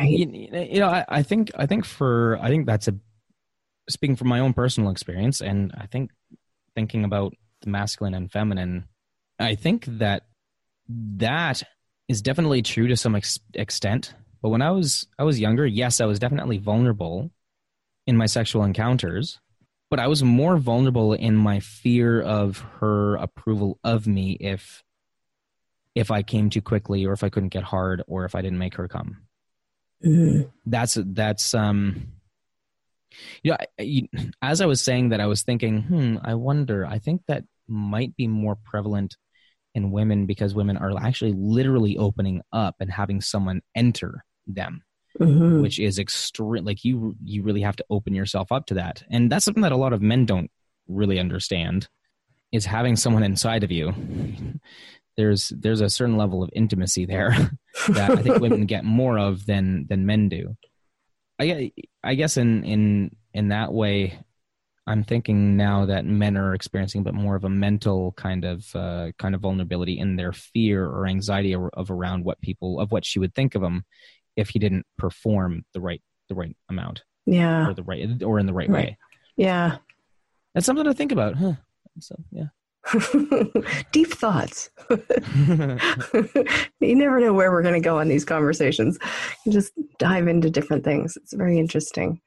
right? 0.00 0.10
you, 0.10 0.48
you 0.52 0.80
know 0.80 0.88
I, 0.88 1.04
I 1.08 1.22
think 1.22 1.50
i 1.54 1.66
think 1.66 1.84
for 1.84 2.38
i 2.40 2.48
think 2.48 2.66
that's 2.66 2.88
a 2.88 2.94
speaking 3.88 4.16
from 4.16 4.28
my 4.28 4.40
own 4.40 4.52
personal 4.52 4.90
experience 4.90 5.40
and 5.40 5.72
i 5.78 5.86
think 5.86 6.10
thinking 6.74 7.04
about 7.04 7.34
the 7.62 7.70
masculine 7.70 8.14
and 8.14 8.30
feminine 8.30 8.84
i 9.38 9.54
think 9.54 9.84
that 9.86 10.24
that 10.88 11.62
is 12.08 12.22
definitely 12.22 12.62
true 12.62 12.88
to 12.88 12.96
some 12.96 13.14
ex- 13.14 13.40
extent 13.54 14.14
but 14.42 14.50
when 14.50 14.62
i 14.62 14.70
was 14.70 15.06
i 15.18 15.24
was 15.24 15.40
younger 15.40 15.66
yes 15.66 16.00
i 16.00 16.06
was 16.06 16.18
definitely 16.18 16.58
vulnerable 16.58 17.30
in 18.06 18.16
my 18.16 18.26
sexual 18.26 18.64
encounters 18.64 19.40
but 19.90 19.98
I 19.98 20.06
was 20.06 20.22
more 20.22 20.56
vulnerable 20.56 21.12
in 21.12 21.36
my 21.36 21.58
fear 21.60 22.22
of 22.22 22.64
her 22.78 23.16
approval 23.16 23.78
of 23.84 24.06
me 24.06 24.36
if 24.40 24.82
if 25.96 26.12
I 26.12 26.22
came 26.22 26.48
too 26.48 26.62
quickly 26.62 27.04
or 27.04 27.12
if 27.12 27.24
I 27.24 27.28
couldn't 27.28 27.48
get 27.48 27.64
hard 27.64 28.02
or 28.06 28.24
if 28.24 28.36
I 28.36 28.42
didn't 28.42 28.58
make 28.58 28.76
her 28.76 28.86
come. 28.86 29.22
Mm-hmm. 30.04 30.48
That's 30.66 30.98
that's 31.00 31.54
um 31.54 32.08
you 33.42 33.52
know, 33.52 34.22
as 34.40 34.60
I 34.60 34.66
was 34.66 34.80
saying 34.80 35.10
that 35.10 35.20
I 35.20 35.26
was 35.26 35.42
thinking, 35.42 35.82
hmm, 35.82 36.16
I 36.22 36.34
wonder, 36.34 36.86
I 36.86 36.98
think 36.98 37.22
that 37.28 37.44
might 37.68 38.16
be 38.16 38.26
more 38.26 38.56
prevalent 38.64 39.16
in 39.74 39.90
women 39.90 40.26
because 40.26 40.54
women 40.54 40.76
are 40.76 40.96
actually 40.98 41.34
literally 41.36 41.96
opening 41.96 42.42
up 42.52 42.76
and 42.80 42.90
having 42.90 43.20
someone 43.20 43.60
enter 43.74 44.24
them 44.46 44.82
mm-hmm. 45.18 45.62
which 45.62 45.78
is 45.78 45.98
extreme. 45.98 46.64
Like 46.64 46.84
you, 46.84 47.16
you 47.24 47.42
really 47.42 47.62
have 47.62 47.76
to 47.76 47.84
open 47.90 48.14
yourself 48.14 48.52
up 48.52 48.66
to 48.66 48.74
that, 48.74 49.02
and 49.10 49.30
that's 49.30 49.44
something 49.44 49.62
that 49.62 49.72
a 49.72 49.76
lot 49.76 49.92
of 49.92 50.02
men 50.02 50.26
don't 50.26 50.50
really 50.88 51.18
understand. 51.18 51.88
Is 52.52 52.64
having 52.64 52.96
someone 52.96 53.22
inside 53.22 53.62
of 53.62 53.70
you. 53.70 53.94
There's 55.20 55.50
there's 55.50 55.82
a 55.82 55.90
certain 55.90 56.16
level 56.16 56.42
of 56.42 56.48
intimacy 56.54 57.04
there 57.04 57.36
that 57.88 58.10
I 58.10 58.16
think 58.16 58.38
women 58.40 58.64
get 58.64 58.84
more 58.84 59.18
of 59.18 59.44
than 59.44 59.86
than 59.86 60.06
men 60.06 60.30
do. 60.30 60.56
I 61.38 61.72
I 62.02 62.14
guess 62.14 62.38
in 62.38 62.64
in 62.64 63.16
in 63.34 63.48
that 63.48 63.70
way, 63.70 64.18
I'm 64.86 65.04
thinking 65.04 65.58
now 65.58 65.84
that 65.84 66.06
men 66.06 66.38
are 66.38 66.54
experiencing 66.54 67.02
but 67.02 67.12
more 67.12 67.36
of 67.36 67.44
a 67.44 67.50
mental 67.50 68.12
kind 68.12 68.46
of 68.46 68.74
uh, 68.74 69.12
kind 69.18 69.34
of 69.34 69.42
vulnerability 69.42 69.98
in 69.98 70.16
their 70.16 70.32
fear 70.32 70.86
or 70.86 71.06
anxiety 71.06 71.52
of, 71.52 71.68
of, 71.74 71.90
around 71.90 72.24
what 72.24 72.40
people 72.40 72.80
of 72.80 72.90
what 72.90 73.04
she 73.04 73.18
would 73.18 73.34
think 73.34 73.54
of 73.54 73.62
him 73.62 73.84
if 74.36 74.48
he 74.48 74.58
didn't 74.58 74.86
perform 74.96 75.66
the 75.74 75.82
right 75.82 76.00
the 76.30 76.34
right 76.34 76.56
amount. 76.70 77.04
Yeah. 77.26 77.68
Or 77.68 77.74
the 77.74 77.82
right 77.82 78.22
or 78.22 78.38
in 78.38 78.46
the 78.46 78.54
right, 78.54 78.70
right. 78.70 78.84
way. 78.86 78.98
Yeah. 79.36 79.76
That's 80.54 80.64
something 80.64 80.86
to 80.86 80.94
think 80.94 81.12
about, 81.12 81.36
huh? 81.36 81.56
So 82.00 82.16
yeah. 82.32 82.46
Deep 83.92 84.12
thoughts. 84.12 84.70
you 84.90 85.78
never 86.80 87.20
know 87.20 87.32
where 87.32 87.50
we're 87.50 87.62
going 87.62 87.80
to 87.80 87.86
go 87.86 87.98
on 87.98 88.08
these 88.08 88.24
conversations. 88.24 88.98
You 89.44 89.52
just 89.52 89.72
dive 89.98 90.28
into 90.28 90.50
different 90.50 90.84
things. 90.84 91.16
It's 91.16 91.34
very 91.34 91.58
interesting. 91.58 92.20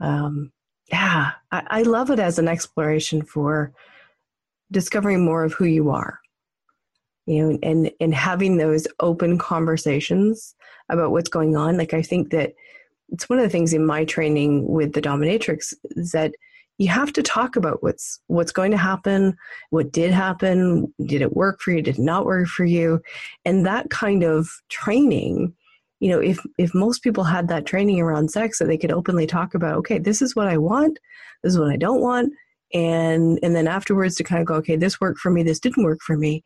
Um, 0.00 0.52
yeah, 0.90 1.32
I, 1.50 1.62
I 1.68 1.82
love 1.82 2.10
it 2.10 2.18
as 2.18 2.38
an 2.38 2.48
exploration 2.48 3.22
for 3.22 3.72
discovering 4.70 5.24
more 5.24 5.44
of 5.44 5.52
who 5.52 5.64
you 5.64 5.90
are 5.90 6.20
you 7.26 7.42
know 7.42 7.58
and 7.62 7.90
and 8.00 8.14
having 8.14 8.56
those 8.56 8.86
open 9.00 9.36
conversations 9.38 10.54
about 10.88 11.10
what's 11.10 11.28
going 11.28 11.56
on 11.56 11.76
like 11.76 11.92
i 11.92 12.02
think 12.02 12.30
that 12.30 12.54
it's 13.10 13.28
one 13.28 13.38
of 13.38 13.44
the 13.44 13.50
things 13.50 13.72
in 13.72 13.84
my 13.84 14.04
training 14.04 14.66
with 14.66 14.92
the 14.92 15.02
dominatrix 15.02 15.74
is 15.90 16.12
that 16.12 16.32
you 16.78 16.88
have 16.88 17.12
to 17.12 17.22
talk 17.22 17.56
about 17.56 17.82
what's 17.82 18.20
what's 18.26 18.52
going 18.52 18.70
to 18.70 18.76
happen 18.76 19.36
what 19.70 19.92
did 19.92 20.10
happen 20.10 20.92
did 21.06 21.22
it 21.22 21.36
work 21.36 21.60
for 21.60 21.72
you 21.72 21.82
did 21.82 21.98
it 21.98 22.02
not 22.02 22.26
work 22.26 22.48
for 22.48 22.64
you 22.64 23.00
and 23.44 23.64
that 23.64 23.88
kind 23.90 24.22
of 24.22 24.48
training 24.68 25.54
you 26.00 26.08
know 26.08 26.20
if 26.20 26.38
if 26.58 26.74
most 26.74 27.02
people 27.02 27.24
had 27.24 27.48
that 27.48 27.66
training 27.66 28.00
around 28.00 28.30
sex 28.30 28.58
that 28.58 28.66
they 28.66 28.78
could 28.78 28.92
openly 28.92 29.26
talk 29.26 29.54
about 29.54 29.76
okay 29.76 29.98
this 29.98 30.20
is 30.20 30.36
what 30.36 30.48
i 30.48 30.56
want 30.56 30.98
this 31.42 31.52
is 31.52 31.58
what 31.58 31.70
i 31.70 31.76
don't 31.76 32.00
want 32.00 32.32
and 32.74 33.38
and 33.42 33.54
then 33.54 33.68
afterwards 33.68 34.16
to 34.16 34.24
kind 34.24 34.40
of 34.40 34.46
go 34.46 34.54
okay 34.54 34.76
this 34.76 35.00
worked 35.00 35.18
for 35.18 35.30
me 35.30 35.42
this 35.42 35.60
didn't 35.60 35.84
work 35.84 36.00
for 36.00 36.16
me 36.16 36.44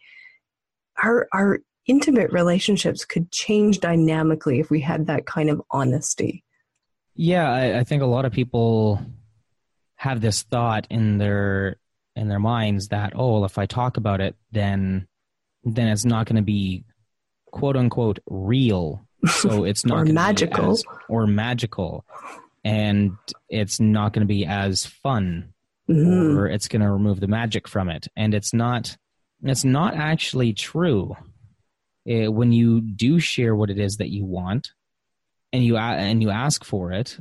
our 1.03 1.27
our 1.33 1.61
intimate 1.87 2.31
relationships 2.31 3.05
could 3.05 3.31
change 3.33 3.81
dynamically 3.81 4.61
if 4.61 4.71
we 4.71 4.81
had 4.81 5.07
that 5.07 5.27
kind 5.27 5.51
of 5.51 5.61
honesty. 5.73 6.45
Yeah, 7.16 7.51
I, 7.51 7.81
I 7.81 7.85
think 7.85 8.03
a 8.03 8.07
lot 8.07 8.25
of 8.25 8.33
people 8.33 9.01
have 10.00 10.22
this 10.22 10.42
thought 10.44 10.86
in 10.88 11.18
their 11.18 11.76
in 12.16 12.28
their 12.28 12.38
minds 12.38 12.88
that 12.88 13.12
oh, 13.14 13.34
well, 13.34 13.44
if 13.44 13.58
I 13.58 13.66
talk 13.66 13.98
about 13.98 14.22
it, 14.22 14.34
then 14.50 15.06
then 15.62 15.88
it's 15.88 16.06
not 16.06 16.24
going 16.24 16.36
to 16.36 16.42
be 16.42 16.84
quote 17.52 17.76
unquote 17.76 18.18
real. 18.26 19.04
So 19.26 19.64
it's 19.64 19.84
not 19.84 20.08
or 20.08 20.12
magical 20.12 20.72
as, 20.72 20.84
or 21.10 21.26
magical, 21.26 22.06
and 22.64 23.12
it's 23.50 23.78
not 23.78 24.14
going 24.14 24.26
to 24.26 24.34
be 24.34 24.46
as 24.46 24.86
fun, 24.86 25.52
mm-hmm. 25.86 26.38
or 26.38 26.46
it's 26.46 26.68
going 26.68 26.80
to 26.80 26.90
remove 26.90 27.20
the 27.20 27.28
magic 27.28 27.68
from 27.68 27.90
it, 27.90 28.08
and 28.16 28.32
it's 28.32 28.54
not 28.54 28.96
it's 29.42 29.64
not 29.64 29.94
actually 29.94 30.54
true. 30.54 31.14
It, 32.06 32.28
uh, 32.28 32.32
when 32.32 32.52
you 32.52 32.80
do 32.80 33.20
share 33.20 33.54
what 33.54 33.68
it 33.68 33.78
is 33.78 33.98
that 33.98 34.08
you 34.08 34.24
want, 34.24 34.72
and 35.52 35.62
you 35.62 35.76
and 35.76 36.22
you 36.22 36.30
ask 36.30 36.64
for 36.64 36.90
it, 36.90 37.18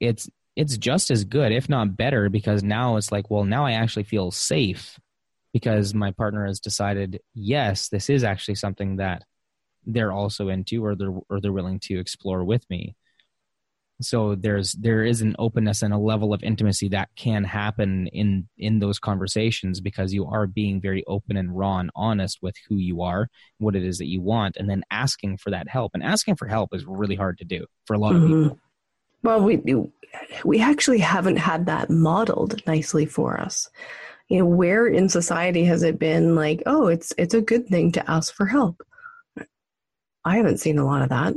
it's 0.00 0.30
it's 0.56 0.76
just 0.76 1.10
as 1.10 1.24
good, 1.24 1.52
if 1.52 1.68
not 1.68 1.96
better, 1.96 2.28
because 2.28 2.62
now 2.62 2.96
it's 2.96 3.10
like, 3.10 3.30
well, 3.30 3.44
now 3.44 3.66
I 3.66 3.72
actually 3.72 4.04
feel 4.04 4.30
safe 4.30 4.98
because 5.52 5.94
my 5.94 6.12
partner 6.12 6.46
has 6.46 6.60
decided, 6.60 7.20
yes, 7.34 7.88
this 7.88 8.08
is 8.08 8.24
actually 8.24 8.56
something 8.56 8.96
that 8.96 9.24
they're 9.86 10.12
also 10.12 10.48
into, 10.48 10.84
or 10.84 10.94
they're 10.94 11.14
or 11.28 11.40
they're 11.40 11.52
willing 11.52 11.80
to 11.80 11.98
explore 11.98 12.44
with 12.44 12.68
me. 12.70 12.94
So 14.00 14.34
there's 14.34 14.72
there 14.72 15.04
is 15.04 15.22
an 15.22 15.36
openness 15.38 15.82
and 15.82 15.94
a 15.94 15.98
level 15.98 16.34
of 16.34 16.42
intimacy 16.42 16.88
that 16.88 17.10
can 17.16 17.44
happen 17.44 18.08
in 18.08 18.48
in 18.58 18.80
those 18.80 18.98
conversations 18.98 19.80
because 19.80 20.12
you 20.12 20.26
are 20.26 20.46
being 20.46 20.80
very 20.80 21.04
open 21.06 21.36
and 21.36 21.56
raw 21.56 21.78
and 21.78 21.90
honest 21.94 22.38
with 22.42 22.56
who 22.68 22.76
you 22.76 23.02
are 23.02 23.28
what 23.58 23.76
it 23.76 23.84
is 23.84 23.98
that 23.98 24.08
you 24.08 24.20
want 24.20 24.56
and 24.56 24.68
then 24.68 24.82
asking 24.90 25.38
for 25.38 25.50
that 25.50 25.68
help. 25.68 25.92
And 25.94 26.02
asking 26.02 26.36
for 26.36 26.48
help 26.48 26.74
is 26.74 26.84
really 26.86 27.16
hard 27.16 27.38
to 27.38 27.44
do 27.44 27.66
for 27.86 27.94
a 27.94 27.98
lot 27.98 28.14
mm-hmm. 28.14 28.32
of 28.32 28.42
people 28.42 28.63
well 29.24 29.42
we 29.42 29.60
we 30.44 30.60
actually 30.60 30.98
haven't 30.98 31.36
had 31.38 31.66
that 31.66 31.90
modeled 31.90 32.64
nicely 32.66 33.06
for 33.06 33.40
us. 33.40 33.68
You 34.28 34.38
know 34.38 34.46
where 34.46 34.86
in 34.86 35.08
society 35.08 35.64
has 35.64 35.82
it 35.82 35.98
been 35.98 36.36
like 36.36 36.62
oh 36.66 36.86
it's 36.86 37.12
it's 37.18 37.34
a 37.34 37.40
good 37.40 37.66
thing 37.66 37.90
to 37.92 38.10
ask 38.10 38.32
for 38.32 38.46
help? 38.46 38.80
I 40.24 40.36
haven't 40.36 40.60
seen 40.60 40.78
a 40.78 40.86
lot 40.86 41.02
of 41.02 41.08
that 41.08 41.34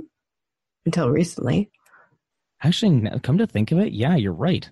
until 0.85 1.09
recently. 1.09 1.71
Actually, 2.63 3.09
come 3.21 3.37
to 3.37 3.47
think 3.47 3.71
of 3.71 3.79
it, 3.79 3.93
yeah, 3.93 4.15
you're 4.15 4.33
right. 4.33 4.69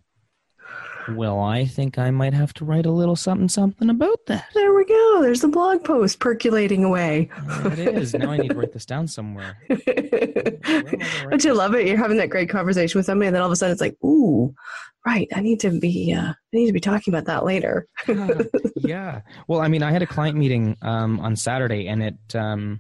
Well, 1.09 1.39
I 1.39 1.65
think 1.65 1.97
I 1.97 2.11
might 2.11 2.33
have 2.33 2.53
to 2.55 2.65
write 2.65 2.85
a 2.85 2.91
little 2.91 3.15
something 3.15 3.49
something 3.49 3.89
about 3.89 4.25
that. 4.27 4.47
There 4.53 4.73
we 4.73 4.85
go. 4.85 5.21
There's 5.21 5.43
a 5.43 5.47
blog 5.47 5.83
post 5.83 6.19
percolating 6.19 6.83
away. 6.83 7.29
it 7.47 7.79
is. 7.79 8.13
Now 8.13 8.31
I 8.31 8.37
need 8.37 8.49
to 8.49 8.55
write 8.55 8.73
this 8.73 8.85
down 8.85 9.07
somewhere. 9.07 9.57
Don't 9.69 11.43
you 11.43 11.53
love 11.53 11.75
it? 11.75 11.87
You're 11.87 11.97
having 11.97 12.17
that 12.17 12.29
great 12.29 12.49
conversation 12.49 12.97
with 12.97 13.05
somebody, 13.05 13.27
and 13.27 13.35
then 13.35 13.41
all 13.41 13.47
of 13.47 13.51
a 13.51 13.55
sudden 13.55 13.71
it's 13.73 13.81
like, 13.81 13.97
ooh, 14.03 14.53
right. 15.05 15.27
I 15.35 15.41
need 15.41 15.59
to 15.61 15.79
be. 15.79 16.13
Uh, 16.13 16.31
I 16.31 16.35
need 16.53 16.67
to 16.67 16.73
be 16.73 16.79
talking 16.79 17.13
about 17.13 17.25
that 17.25 17.45
later. 17.45 17.87
uh, 18.07 18.43
yeah. 18.75 19.21
Well, 19.47 19.61
I 19.61 19.67
mean, 19.67 19.83
I 19.83 19.91
had 19.91 20.01
a 20.01 20.07
client 20.07 20.37
meeting 20.37 20.77
um, 20.81 21.19
on 21.19 21.35
Saturday, 21.35 21.87
and 21.87 22.01
it 22.01 22.35
um, 22.35 22.79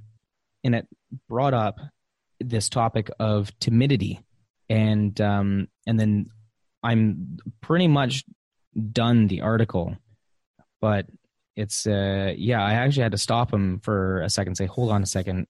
and 0.63 0.75
it 0.75 0.87
brought 1.29 1.53
up 1.53 1.79
this 2.39 2.69
topic 2.69 3.09
of 3.19 3.57
timidity 3.59 4.19
and 4.69 5.19
um, 5.21 5.67
and 5.87 5.99
then 5.99 6.27
I'm 6.85 7.37
pretty 7.61 7.87
much 7.87 8.23
done 8.91 9.27
the 9.27 9.41
article, 9.41 9.97
but 10.81 11.07
it's 11.55 11.87
uh 11.87 12.33
yeah 12.35 12.63
I 12.63 12.73
actually 12.73 13.03
had 13.03 13.13
to 13.13 13.17
stop 13.17 13.53
him 13.53 13.79
for 13.79 14.21
a 14.21 14.29
second, 14.29 14.55
say 14.55 14.65
hold 14.65 14.91
on 14.91 15.01
a 15.01 15.05
second, 15.05 15.47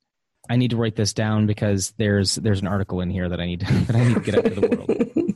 I 0.49 0.55
need 0.55 0.71
to 0.71 0.77
write 0.77 0.95
this 0.95 1.13
down 1.13 1.47
because 1.47 1.93
there's 1.97 2.35
there's 2.35 2.61
an 2.61 2.67
article 2.67 3.01
in 3.01 3.09
here 3.09 3.27
that 3.29 3.39
I 3.39 3.45
need 3.45 3.61
to, 3.61 3.73
that 3.85 3.95
I 3.95 4.07
need 4.07 4.13
to 4.15 4.19
get 4.21 4.35
out 4.37 4.45
to 4.45 4.49
the 4.49 4.67
world. 4.67 4.91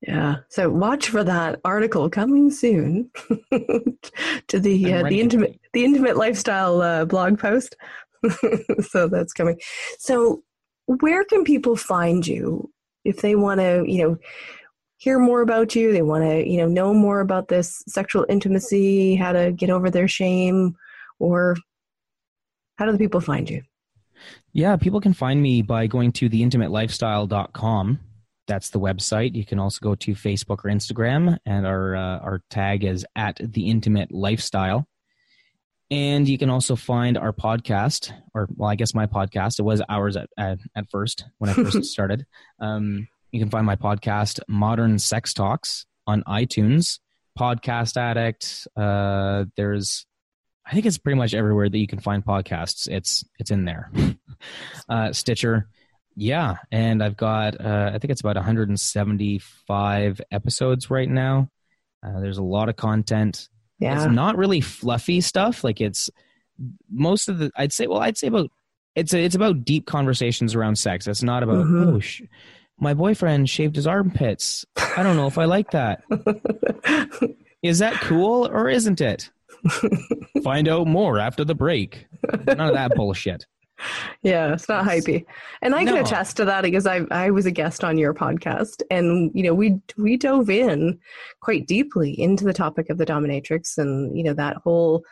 Yeah. 0.00 0.36
So 0.48 0.70
watch 0.70 1.10
for 1.10 1.22
that 1.24 1.60
article 1.64 2.08
coming 2.08 2.50
soon 2.50 3.10
to 3.50 4.58
the 4.58 4.94
uh, 4.94 5.02
the 5.02 5.20
intimate 5.20 5.60
the 5.74 5.84
intimate 5.84 6.16
lifestyle 6.16 6.80
uh, 6.80 7.04
blog 7.04 7.38
post. 7.38 7.76
so 8.88 9.08
that's 9.08 9.34
coming. 9.34 9.60
So 9.98 10.44
where 10.86 11.24
can 11.24 11.44
people 11.44 11.76
find 11.76 12.26
you 12.26 12.72
if 13.08 13.22
they 13.22 13.34
want 13.34 13.58
to, 13.60 13.84
you 13.86 14.02
know, 14.02 14.18
hear 14.98 15.18
more 15.18 15.40
about 15.40 15.74
you, 15.74 15.92
they 15.92 16.02
want 16.02 16.24
to, 16.24 16.46
you 16.46 16.58
know, 16.58 16.68
know 16.68 16.92
more 16.92 17.20
about 17.20 17.48
this 17.48 17.82
sexual 17.88 18.26
intimacy, 18.28 19.16
how 19.16 19.32
to 19.32 19.52
get 19.52 19.70
over 19.70 19.90
their 19.90 20.08
shame, 20.08 20.76
or 21.18 21.56
How 22.76 22.86
do 22.86 22.92
the 22.92 22.98
people 22.98 23.20
find 23.20 23.48
you? 23.48 23.62
Yeah, 24.52 24.76
people 24.76 25.00
can 25.00 25.14
find 25.14 25.40
me 25.40 25.62
by 25.62 25.86
going 25.86 26.12
to 26.12 26.28
theintimatelifestyle.com. 26.28 27.98
That's 28.46 28.70
the 28.70 28.80
website. 28.80 29.34
You 29.34 29.44
can 29.44 29.58
also 29.58 29.78
go 29.82 29.94
to 29.94 30.12
Facebook 30.12 30.64
or 30.64 30.70
Instagram, 30.70 31.38
and 31.44 31.66
our 31.66 31.96
uh, 31.96 32.18
our 32.18 32.42
tag 32.50 32.84
is 32.84 33.06
at 33.14 33.40
the 33.40 33.68
intimate 33.68 34.10
lifestyle. 34.10 34.86
And 35.90 36.28
you 36.28 36.36
can 36.36 36.50
also 36.50 36.76
find 36.76 37.16
our 37.16 37.32
podcast, 37.32 38.12
or 38.34 38.48
well, 38.54 38.68
I 38.68 38.74
guess 38.74 38.94
my 38.94 39.06
podcast. 39.06 39.58
It 39.58 39.62
was 39.62 39.82
ours 39.88 40.16
at 40.16 40.28
at, 40.36 40.58
at 40.76 40.90
first 40.90 41.24
when 41.38 41.48
I 41.48 41.54
first 41.54 41.84
started. 41.92 42.26
Um, 42.60 43.08
you 43.32 43.40
can 43.40 43.50
find 43.50 43.66
my 43.66 43.76
podcast, 43.76 44.40
Modern 44.48 44.98
Sex 44.98 45.32
Talks, 45.32 45.86
on 46.06 46.22
iTunes, 46.24 46.98
Podcast 47.38 47.96
Addict. 47.96 48.66
Uh, 48.76 49.44
there's, 49.56 50.06
I 50.66 50.72
think 50.72 50.86
it's 50.86 50.98
pretty 50.98 51.18
much 51.18 51.34
everywhere 51.34 51.68
that 51.68 51.78
you 51.78 51.86
can 51.86 52.00
find 52.00 52.24
podcasts. 52.24 52.88
It's 52.88 53.24
it's 53.38 53.50
in 53.50 53.64
there. 53.64 53.90
uh, 54.88 55.12
Stitcher, 55.12 55.68
yeah, 56.16 56.56
and 56.72 57.02
I've 57.02 57.16
got 57.16 57.60
uh, 57.60 57.92
I 57.94 57.98
think 57.98 58.10
it's 58.10 58.20
about 58.20 58.36
175 58.36 60.20
episodes 60.30 60.90
right 60.90 61.08
now. 61.08 61.48
Uh, 62.04 62.20
there's 62.20 62.38
a 62.38 62.42
lot 62.42 62.68
of 62.68 62.76
content. 62.76 63.48
Yeah. 63.78 64.04
It's 64.04 64.12
not 64.12 64.36
really 64.36 64.60
fluffy 64.60 65.20
stuff. 65.20 65.62
Like 65.64 65.80
it's 65.80 66.10
most 66.90 67.28
of 67.28 67.38
the 67.38 67.50
I'd 67.56 67.72
say 67.72 67.86
well 67.86 68.00
I'd 68.00 68.18
say 68.18 68.26
about 68.26 68.50
it's 68.96 69.14
it's 69.14 69.34
about 69.36 69.64
deep 69.64 69.86
conversations 69.86 70.54
around 70.54 70.76
sex. 70.76 71.06
It's 71.06 71.22
not 71.22 71.42
about 71.42 71.66
Mhm. 71.66 71.86
oh 71.94 72.00
sh- 72.00 72.22
my 72.80 72.94
boyfriend 72.94 73.48
shaved 73.50 73.76
his 73.76 73.86
armpits. 73.86 74.64
I 74.96 75.02
don't 75.02 75.16
know 75.16 75.26
if 75.26 75.38
I 75.38 75.44
like 75.46 75.70
that. 75.72 76.02
Is 77.62 77.78
that 77.80 77.94
cool 78.02 78.46
or 78.46 78.68
isn't 78.68 79.00
it? 79.00 79.30
Find 80.44 80.68
out 80.68 80.86
more 80.86 81.18
after 81.18 81.44
the 81.44 81.54
break. 81.56 82.06
None 82.46 82.60
of 82.60 82.74
that 82.74 82.94
bullshit. 82.94 83.46
Yeah, 84.22 84.52
it's 84.52 84.68
not 84.68 84.84
hypey. 84.84 85.24
And 85.62 85.74
I 85.74 85.84
can 85.84 85.94
No. 85.94 86.00
attest 86.00 86.36
to 86.38 86.44
that 86.46 86.62
because 86.62 86.86
I 86.86 87.02
I 87.10 87.30
was 87.30 87.46
a 87.46 87.50
guest 87.52 87.84
on 87.84 87.96
your 87.98 88.12
podcast 88.12 88.82
and 88.90 89.30
you 89.34 89.42
know 89.44 89.54
we 89.54 89.78
we 89.96 90.16
dove 90.16 90.50
in 90.50 90.98
quite 91.40 91.66
deeply 91.66 92.18
into 92.20 92.44
the 92.44 92.52
topic 92.52 92.90
of 92.90 92.98
the 92.98 93.06
dominatrix 93.06 93.78
and 93.78 94.16
you 94.16 94.24
know 94.24 94.34
that 94.34 94.56
whole 94.56 95.04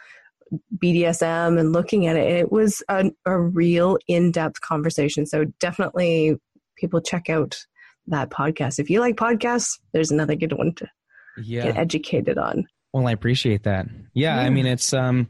BDSM 0.82 1.58
and 1.58 1.72
looking 1.72 2.06
at 2.06 2.16
it 2.16 2.26
and 2.28 2.36
it 2.38 2.52
was 2.52 2.82
a, 2.88 3.10
a 3.24 3.38
real 3.38 3.98
in-depth 4.08 4.60
conversation. 4.60 5.26
So 5.26 5.44
definitely 5.60 6.36
people 6.76 7.00
check 7.00 7.28
out 7.30 7.56
that 8.08 8.30
podcast. 8.30 8.78
If 8.78 8.88
you 8.90 9.00
like 9.00 9.16
podcasts, 9.16 9.78
there's 9.92 10.10
another 10.10 10.34
good 10.36 10.52
one 10.52 10.72
to 10.74 10.88
Yeah. 11.42 11.64
get 11.64 11.76
educated 11.76 12.38
on. 12.38 12.66
Well, 12.92 13.06
I 13.08 13.12
appreciate 13.12 13.64
that. 13.64 13.86
Yeah, 14.14 14.38
I 14.38 14.50
mean 14.50 14.66
it's 14.66 14.92
um 14.92 15.28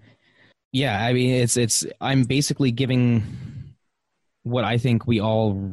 yeah, 0.82 1.04
I 1.04 1.12
mean 1.12 1.30
it's 1.42 1.56
it's 1.56 1.84
I'm 2.00 2.22
basically 2.24 2.70
giving 2.72 3.22
what 4.42 4.64
I 4.64 4.78
think 4.78 5.06
we 5.06 5.20
all 5.20 5.72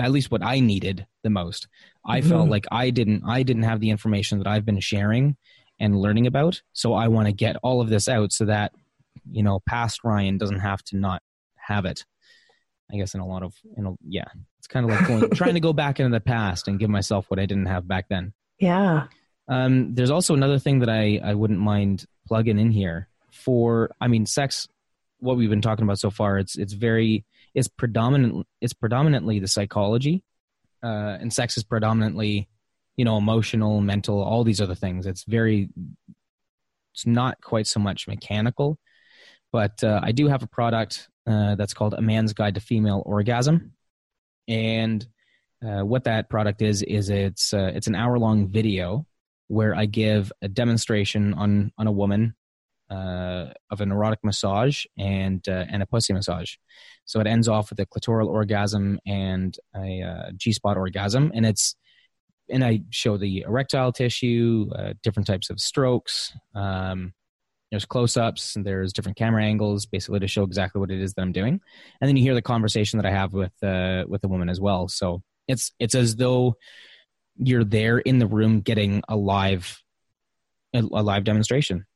at 0.00 0.10
least 0.12 0.30
what 0.30 0.42
I 0.44 0.60
needed 0.60 1.06
the 1.22 1.30
most. 1.30 1.68
I 2.06 2.20
felt 2.20 2.46
Mhm. 2.46 2.50
like 2.50 2.66
I 2.70 2.90
didn't 2.90 3.22
I 3.26 3.42
didn't 3.42 3.64
have 3.64 3.80
the 3.80 3.90
information 3.90 4.38
that 4.38 4.46
I've 4.46 4.64
been 4.64 4.80
sharing 4.80 5.36
and 5.80 5.96
learning 6.04 6.26
about, 6.26 6.62
so 6.72 6.94
I 6.94 7.08
want 7.08 7.26
to 7.26 7.32
get 7.32 7.56
all 7.62 7.80
of 7.80 7.88
this 7.88 8.08
out 8.08 8.32
so 8.32 8.44
that 8.46 8.72
you 9.30 9.42
know, 9.42 9.60
past 9.66 10.04
Ryan 10.04 10.38
doesn't 10.38 10.60
have 10.60 10.82
to 10.84 10.96
not 10.96 11.20
have 11.56 11.84
it. 11.84 12.06
I 12.90 12.96
guess 12.96 13.14
in 13.14 13.20
a 13.20 13.26
lot 13.26 13.42
of 13.42 13.54
in 13.76 13.84
a, 13.86 13.92
yeah, 14.06 14.24
it's 14.58 14.66
kind 14.66 14.84
of 14.86 14.90
like 14.96 15.06
going, 15.06 15.30
trying 15.34 15.54
to 15.54 15.60
go 15.68 15.72
back 15.74 16.00
into 16.00 16.10
the 16.16 16.20
past 16.20 16.66
and 16.68 16.78
give 16.78 16.88
myself 16.88 17.26
what 17.28 17.38
I 17.38 17.44
didn't 17.44 17.66
have 17.66 17.86
back 17.86 18.06
then. 18.08 18.32
Yeah. 18.58 19.08
Um, 19.48 19.94
there's 19.94 20.10
also 20.10 20.32
another 20.34 20.58
thing 20.58 20.78
that 20.80 20.88
I, 20.88 21.20
I 21.22 21.34
wouldn't 21.34 21.60
mind 21.60 22.06
plugging 22.26 22.58
in 22.58 22.70
here 22.70 23.08
for, 23.38 23.90
I 24.00 24.08
mean, 24.08 24.26
sex, 24.26 24.68
what 25.20 25.36
we've 25.36 25.50
been 25.50 25.62
talking 25.62 25.84
about 25.84 25.98
so 25.98 26.10
far, 26.10 26.38
it's, 26.38 26.56
it's 26.56 26.72
very, 26.72 27.24
it's 27.54 27.68
predominant, 27.68 28.46
it's 28.60 28.72
predominantly 28.74 29.38
the 29.38 29.48
psychology, 29.48 30.22
uh, 30.82 31.16
and 31.20 31.32
sex 31.32 31.56
is 31.56 31.64
predominantly, 31.64 32.48
you 32.96 33.04
know, 33.04 33.16
emotional, 33.16 33.80
mental, 33.80 34.22
all 34.22 34.44
these 34.44 34.60
other 34.60 34.74
things. 34.74 35.06
It's 35.06 35.24
very, 35.24 35.68
it's 36.94 37.06
not 37.06 37.40
quite 37.40 37.66
so 37.66 37.80
much 37.80 38.06
mechanical, 38.08 38.78
but, 39.52 39.82
uh, 39.82 40.00
I 40.02 40.12
do 40.12 40.28
have 40.28 40.42
a 40.42 40.48
product, 40.48 41.08
uh, 41.26 41.54
that's 41.54 41.74
called 41.74 41.94
A 41.94 42.02
Man's 42.02 42.32
Guide 42.32 42.54
to 42.54 42.60
Female 42.60 43.02
Orgasm. 43.06 43.72
And, 44.46 45.06
uh, 45.64 45.82
what 45.84 46.04
that 46.04 46.28
product 46.28 46.62
is, 46.62 46.82
is 46.82 47.10
it's, 47.10 47.52
uh, 47.54 47.72
it's 47.74 47.86
an 47.86 47.94
hour 47.94 48.18
long 48.18 48.48
video 48.48 49.06
where 49.48 49.74
I 49.74 49.86
give 49.86 50.30
a 50.42 50.48
demonstration 50.48 51.32
on 51.32 51.72
on 51.78 51.86
a 51.86 51.92
woman 51.92 52.34
uh, 52.90 53.46
of 53.70 53.80
an 53.80 53.92
erotic 53.92 54.20
massage 54.22 54.84
and 54.96 55.46
uh, 55.48 55.64
and 55.70 55.82
a 55.82 55.86
pussy 55.86 56.12
massage. 56.12 56.54
So 57.04 57.20
it 57.20 57.26
ends 57.26 57.48
off 57.48 57.70
with 57.70 57.80
a 57.80 57.86
clitoral 57.86 58.28
orgasm 58.28 58.98
and 59.06 59.56
a 59.74 60.02
uh, 60.02 60.30
G 60.36 60.52
spot 60.52 60.76
orgasm, 60.76 61.30
and 61.34 61.46
it's 61.46 61.76
and 62.50 62.64
I 62.64 62.80
show 62.90 63.18
the 63.18 63.42
erectile 63.42 63.92
tissue, 63.92 64.70
uh, 64.74 64.94
different 65.02 65.26
types 65.26 65.50
of 65.50 65.60
strokes. 65.60 66.32
Um, 66.54 67.12
there's 67.70 67.84
close-ups 67.84 68.56
and 68.56 68.64
there's 68.64 68.94
different 68.94 69.18
camera 69.18 69.44
angles, 69.44 69.84
basically 69.84 70.20
to 70.20 70.26
show 70.26 70.42
exactly 70.42 70.80
what 70.80 70.90
it 70.90 71.02
is 71.02 71.12
that 71.12 71.20
I'm 71.22 71.32
doing, 71.32 71.60
and 72.00 72.08
then 72.08 72.16
you 72.16 72.22
hear 72.22 72.34
the 72.34 72.42
conversation 72.42 72.98
that 72.98 73.06
I 73.06 73.10
have 73.10 73.32
with 73.32 73.52
uh, 73.62 74.04
with 74.08 74.22
the 74.22 74.28
woman 74.28 74.48
as 74.48 74.60
well. 74.60 74.88
So 74.88 75.22
it's 75.46 75.72
it's 75.78 75.94
as 75.94 76.16
though 76.16 76.56
you're 77.36 77.64
there 77.64 77.98
in 77.98 78.18
the 78.18 78.26
room 78.26 78.60
getting 78.60 79.02
a 79.08 79.16
live 79.16 79.82
a 80.74 80.82
live 80.82 81.24
demonstration 81.24 81.86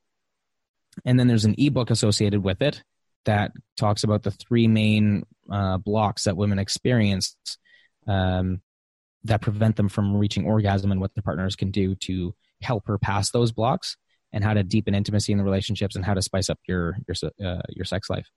and 1.05 1.19
then 1.19 1.27
there's 1.27 1.45
an 1.45 1.55
ebook 1.59 1.91
associated 1.91 2.43
with 2.43 2.63
it 2.63 2.83
that 3.25 3.53
talks 3.77 4.05
about 4.05 4.23
the 4.23 4.31
three 4.31 4.67
main 4.67 5.25
uh, 5.51 5.79
blocks 5.79 6.25
that 6.25 6.37
women 6.37 6.59
experience 6.59 7.37
um, 8.07 8.61
that 9.25 9.41
prevent 9.41 9.77
them 9.77 9.89
from 9.89 10.17
reaching 10.17 10.45
orgasm 10.45 10.91
and 10.91 11.01
what 11.01 11.15
their 11.15 11.23
partners 11.23 11.57
can 11.57 11.71
do 11.71 11.95
to 11.95 12.35
help 12.61 12.87
her 12.87 12.99
pass 12.99 13.31
those 13.31 13.53
blocks 13.53 13.97
and 14.33 14.43
how 14.43 14.55
to 14.55 14.63
deepen 14.63 14.95
intimacy 14.95 15.33
in 15.33 15.39
the 15.39 15.45
relationships 15.45 15.95
and 15.95 16.05
how 16.05 16.15
to 16.15 16.23
spice 16.23 16.51
up 16.51 16.59
your 16.67 16.97
your 17.07 17.31
uh, 17.45 17.63
your 17.69 17.85
sex 17.85 18.11
life. 18.11 18.29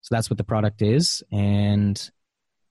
So 0.00 0.14
that's 0.14 0.30
what 0.30 0.38
the 0.38 0.44
product 0.44 0.82
is. 0.82 1.22
And 1.30 2.10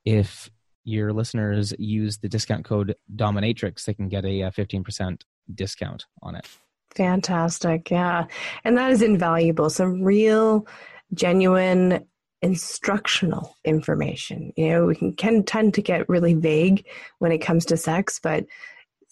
if 0.06 0.50
your 0.84 1.14
listeners 1.14 1.74
use 1.78 2.18
the 2.18 2.30
discount 2.30 2.66
code 2.66 2.96
dominatrix 3.16 3.86
they 3.86 3.94
can 3.94 4.10
get 4.10 4.26
a 4.26 4.44
uh, 4.44 4.52
15% 4.52 5.22
discount 5.54 6.06
on 6.24 6.36
it 6.36 6.48
Fantastic. 6.96 7.90
Yeah. 7.90 8.26
And 8.64 8.78
that 8.78 8.92
is 8.92 9.02
invaluable. 9.02 9.70
Some 9.70 10.04
real, 10.04 10.68
genuine, 11.14 12.06
instructional 12.42 13.56
information. 13.64 14.52
You 14.58 14.70
know, 14.70 14.86
we 14.88 14.96
can, 14.96 15.14
can 15.14 15.44
tend 15.44 15.74
to 15.76 15.82
get 15.82 16.10
really 16.10 16.34
vague 16.34 16.86
when 17.20 17.32
it 17.32 17.40
comes 17.40 17.66
to 17.68 17.78
sex, 17.78 18.20
but 18.22 18.46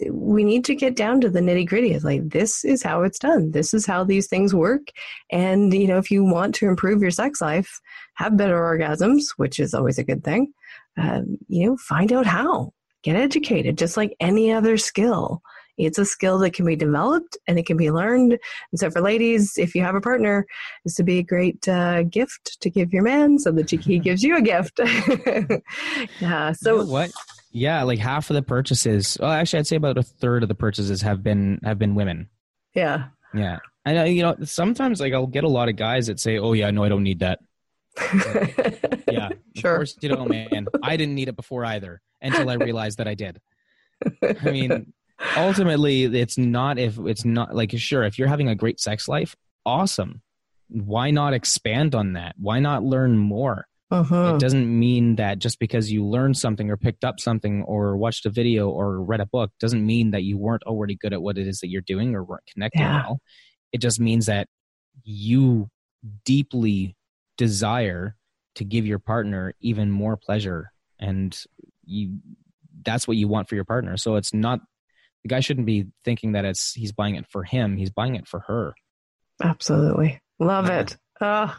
we 0.09 0.43
need 0.43 0.63
to 0.65 0.75
get 0.75 0.95
down 0.95 1.21
to 1.21 1.29
the 1.29 1.41
nitty 1.41 1.67
gritty. 1.67 1.91
It's 1.91 2.05
like, 2.05 2.29
this 2.29 2.63
is 2.63 2.81
how 2.81 3.03
it's 3.03 3.19
done. 3.19 3.51
This 3.51 3.73
is 3.73 3.85
how 3.85 4.03
these 4.03 4.27
things 4.27 4.55
work. 4.55 4.91
And, 5.29 5.73
you 5.73 5.87
know, 5.87 5.97
if 5.97 6.09
you 6.09 6.23
want 6.23 6.55
to 6.55 6.67
improve 6.67 7.01
your 7.01 7.11
sex 7.11 7.41
life, 7.41 7.81
have 8.15 8.37
better 8.37 8.57
orgasms, 8.57 9.25
which 9.37 9.59
is 9.59 9.73
always 9.73 9.97
a 9.97 10.03
good 10.03 10.23
thing, 10.23 10.53
um, 10.97 11.37
you 11.47 11.65
know, 11.65 11.77
find 11.77 12.11
out 12.13 12.25
how. 12.25 12.73
Get 13.01 13.15
educated, 13.15 13.77
just 13.77 13.95
like 13.95 14.15
any 14.19 14.51
other 14.51 14.77
skill. 14.77 15.41
It's 15.79 15.97
a 15.97 16.05
skill 16.05 16.37
that 16.39 16.53
can 16.53 16.65
be 16.65 16.75
developed 16.75 17.37
and 17.47 17.57
it 17.57 17.65
can 17.65 17.77
be 17.77 17.89
learned. 17.89 18.33
And 18.71 18.79
so, 18.79 18.91
for 18.91 19.01
ladies, 19.01 19.57
if 19.57 19.73
you 19.73 19.81
have 19.83 19.95
a 19.95 20.01
partner, 20.01 20.45
this 20.85 20.97
would 20.97 21.05
be 21.05 21.19
a 21.19 21.23
great 21.23 21.67
uh, 21.67 22.03
gift 22.03 22.59
to 22.61 22.69
give 22.69 22.93
your 22.93 23.03
man 23.03 23.39
so 23.39 23.51
that 23.53 23.69
he 23.71 23.99
gives 24.07 24.23
you 24.23 24.37
a 24.37 24.41
gift. 24.41 24.79
yeah. 26.19 26.51
So, 26.51 26.79
You 26.79 26.85
know 26.85 26.91
what 26.91 27.11
yeah 27.51 27.83
like 27.83 27.99
half 27.99 28.29
of 28.29 28.35
the 28.35 28.41
purchases 28.41 29.17
well 29.19 29.31
actually 29.31 29.59
i'd 29.59 29.67
say 29.67 29.75
about 29.75 29.97
a 29.97 30.03
third 30.03 30.43
of 30.43 30.49
the 30.49 30.55
purchases 30.55 31.01
have 31.01 31.23
been 31.23 31.59
have 31.63 31.79
been 31.79 31.95
women 31.95 32.29
yeah. 32.75 33.05
yeah 33.33 33.57
and 33.85 33.97
uh, 33.97 34.03
you 34.03 34.21
know 34.21 34.35
sometimes 34.43 34.99
like 35.01 35.13
i'll 35.13 35.27
get 35.27 35.43
a 35.43 35.49
lot 35.49 35.69
of 35.69 35.75
guys 35.75 36.07
that 36.07 36.19
say 36.19 36.37
oh 36.37 36.53
yeah 36.53 36.69
no 36.69 36.83
i 36.83 36.89
don't 36.89 37.03
need 37.03 37.19
that 37.19 37.39
yeah 39.11 39.29
Sure. 39.55 39.73
of 39.73 39.77
course 39.79 39.97
you 40.01 40.09
don't 40.09 40.29
man 40.29 40.67
i 40.83 40.95
didn't 40.95 41.15
need 41.15 41.27
it 41.27 41.35
before 41.35 41.65
either 41.65 42.01
until 42.21 42.49
i 42.49 42.53
realized 42.53 42.99
that 42.99 43.07
i 43.07 43.15
did 43.15 43.41
i 44.23 44.51
mean 44.51 44.93
ultimately 45.37 46.03
it's 46.03 46.37
not 46.37 46.77
if 46.79 46.97
it's 46.99 47.25
not 47.25 47.55
like 47.55 47.71
sure 47.77 48.03
if 48.03 48.17
you're 48.17 48.27
having 48.27 48.47
a 48.49 48.55
great 48.55 48.79
sex 48.79 49.07
life 49.07 49.35
awesome. 49.65 50.21
Why 50.69 51.11
not 51.11 51.33
expand 51.33 51.95
on 51.95 52.13
that? 52.13 52.35
Why 52.37 52.59
not 52.59 52.83
learn 52.83 53.17
more? 53.17 53.65
Mhm. 53.91 54.35
it 54.35 54.39
doesn't 54.39 54.79
mean 54.79 55.15
that 55.15 55.39
just 55.39 55.57
because 55.59 55.91
you 55.91 56.05
learned 56.05 56.37
something 56.37 56.69
or 56.69 56.77
picked 56.77 57.03
up 57.03 57.19
something 57.19 57.63
or 57.63 57.97
watched 57.97 58.23
a 58.27 58.29
video 58.29 58.69
or 58.69 59.03
read 59.03 59.19
a 59.19 59.25
book 59.25 59.51
doesn't 59.59 59.83
mean 59.83 60.11
that 60.11 60.21
you 60.21 60.37
weren't 60.37 60.61
already 60.63 60.95
good 60.95 61.11
at 61.11 61.23
what 61.23 61.39
it 61.39 61.47
is 61.47 61.59
that 61.61 61.69
you're 61.69 61.81
doing 61.81 62.13
or 62.13 62.23
weren't 62.23 62.45
connecting 62.53 62.81
Yeah. 62.81 63.01
well. 63.01 63.19
It 63.71 63.81
just 63.81 63.99
means 63.99 64.27
that 64.27 64.47
you 65.03 65.69
deeply 66.23 66.95
desire 67.35 68.15
to 68.55 68.63
give 68.63 68.85
your 68.85 68.99
partner 68.99 69.55
even 69.59 69.89
more 69.89 70.17
pleasure 70.17 70.71
and 70.99 71.35
you 71.83 72.19
that's 72.85 73.07
what 73.07 73.17
you 73.17 73.27
want 73.27 73.49
for 73.49 73.55
your 73.55 73.65
partner. 73.65 73.97
So 73.97 74.15
it's 74.17 74.33
not 74.35 74.59
the 75.29 75.35
guy 75.35 75.39
shouldn't 75.39 75.67
be 75.67 75.85
thinking 76.03 76.31
that 76.33 76.43
it's 76.43 76.73
he's 76.73 76.91
buying 76.91 77.15
it 77.15 77.25
for 77.27 77.43
him 77.43 77.77
he's 77.77 77.91
buying 77.91 78.15
it 78.15 78.27
for 78.27 78.39
her 78.41 78.73
Absolutely. 79.41 80.19
Love 80.39 80.67
Yeah. 80.67 80.79
it. 80.81 80.97
Oh, 81.21 81.55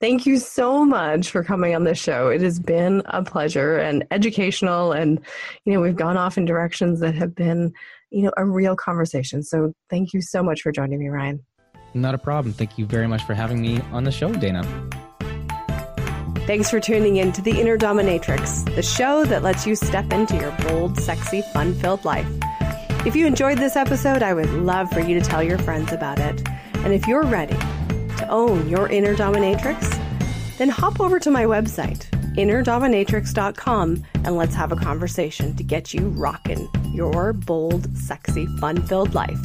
thank 0.00 0.26
you 0.26 0.36
so 0.38 0.84
much 0.84 1.30
for 1.30 1.42
coming 1.42 1.74
on 1.74 1.84
this 1.84 1.98
show. 1.98 2.28
It 2.28 2.42
has 2.42 2.58
been 2.58 3.02
a 3.06 3.22
pleasure 3.22 3.78
and 3.78 4.06
educational, 4.10 4.92
and 4.92 5.18
you 5.64 5.72
know 5.72 5.80
we've 5.80 5.96
gone 5.96 6.18
off 6.18 6.36
in 6.36 6.44
directions 6.44 7.00
that 7.00 7.14
have 7.14 7.34
been, 7.34 7.72
you 8.10 8.22
know, 8.22 8.32
a 8.36 8.44
real 8.44 8.76
conversation. 8.76 9.42
So 9.42 9.72
thank 9.88 10.12
you 10.12 10.20
so 10.20 10.42
much 10.42 10.60
for 10.60 10.72
joining 10.72 10.98
me, 10.98 11.08
Ryan. 11.08 11.44
Not 11.94 12.14
a 12.14 12.18
problem. 12.18 12.52
Thank 12.52 12.76
you 12.76 12.84
very 12.84 13.06
much 13.08 13.22
for 13.24 13.32
having 13.32 13.62
me 13.62 13.80
on 13.92 14.04
the 14.04 14.12
show, 14.12 14.30
Dana. 14.32 14.62
Thanks 16.46 16.70
for 16.70 16.80
tuning 16.80 17.16
in 17.16 17.32
to 17.32 17.42
The 17.42 17.58
Inner 17.60 17.76
Dominatrix, 17.78 18.74
the 18.74 18.82
show 18.82 19.24
that 19.26 19.42
lets 19.42 19.66
you 19.66 19.74
step 19.74 20.12
into 20.12 20.34
your 20.36 20.50
bold, 20.62 20.98
sexy, 20.98 21.42
fun 21.52 21.74
filled 21.74 22.04
life. 22.06 22.26
If 23.06 23.14
you 23.14 23.26
enjoyed 23.26 23.58
this 23.58 23.76
episode, 23.76 24.22
I 24.22 24.34
would 24.34 24.50
love 24.50 24.90
for 24.90 25.00
you 25.00 25.18
to 25.18 25.24
tell 25.24 25.42
your 25.42 25.58
friends 25.58 25.92
about 25.92 26.18
it. 26.18 26.46
And 26.78 26.92
if 26.92 27.06
you're 27.06 27.24
ready, 27.24 27.56
to 28.18 28.26
own 28.28 28.68
your 28.68 28.88
inner 28.88 29.14
dominatrix? 29.14 29.96
Then 30.58 30.68
hop 30.68 31.00
over 31.00 31.20
to 31.20 31.30
my 31.30 31.44
website, 31.44 32.10
innerdominatrix.com, 32.34 34.04
and 34.14 34.36
let's 34.36 34.54
have 34.54 34.72
a 34.72 34.76
conversation 34.76 35.54
to 35.56 35.62
get 35.62 35.94
you 35.94 36.08
rocking 36.08 36.68
your 36.92 37.32
bold, 37.32 37.96
sexy, 37.96 38.46
fun 38.58 38.82
filled 38.82 39.14
life. 39.14 39.38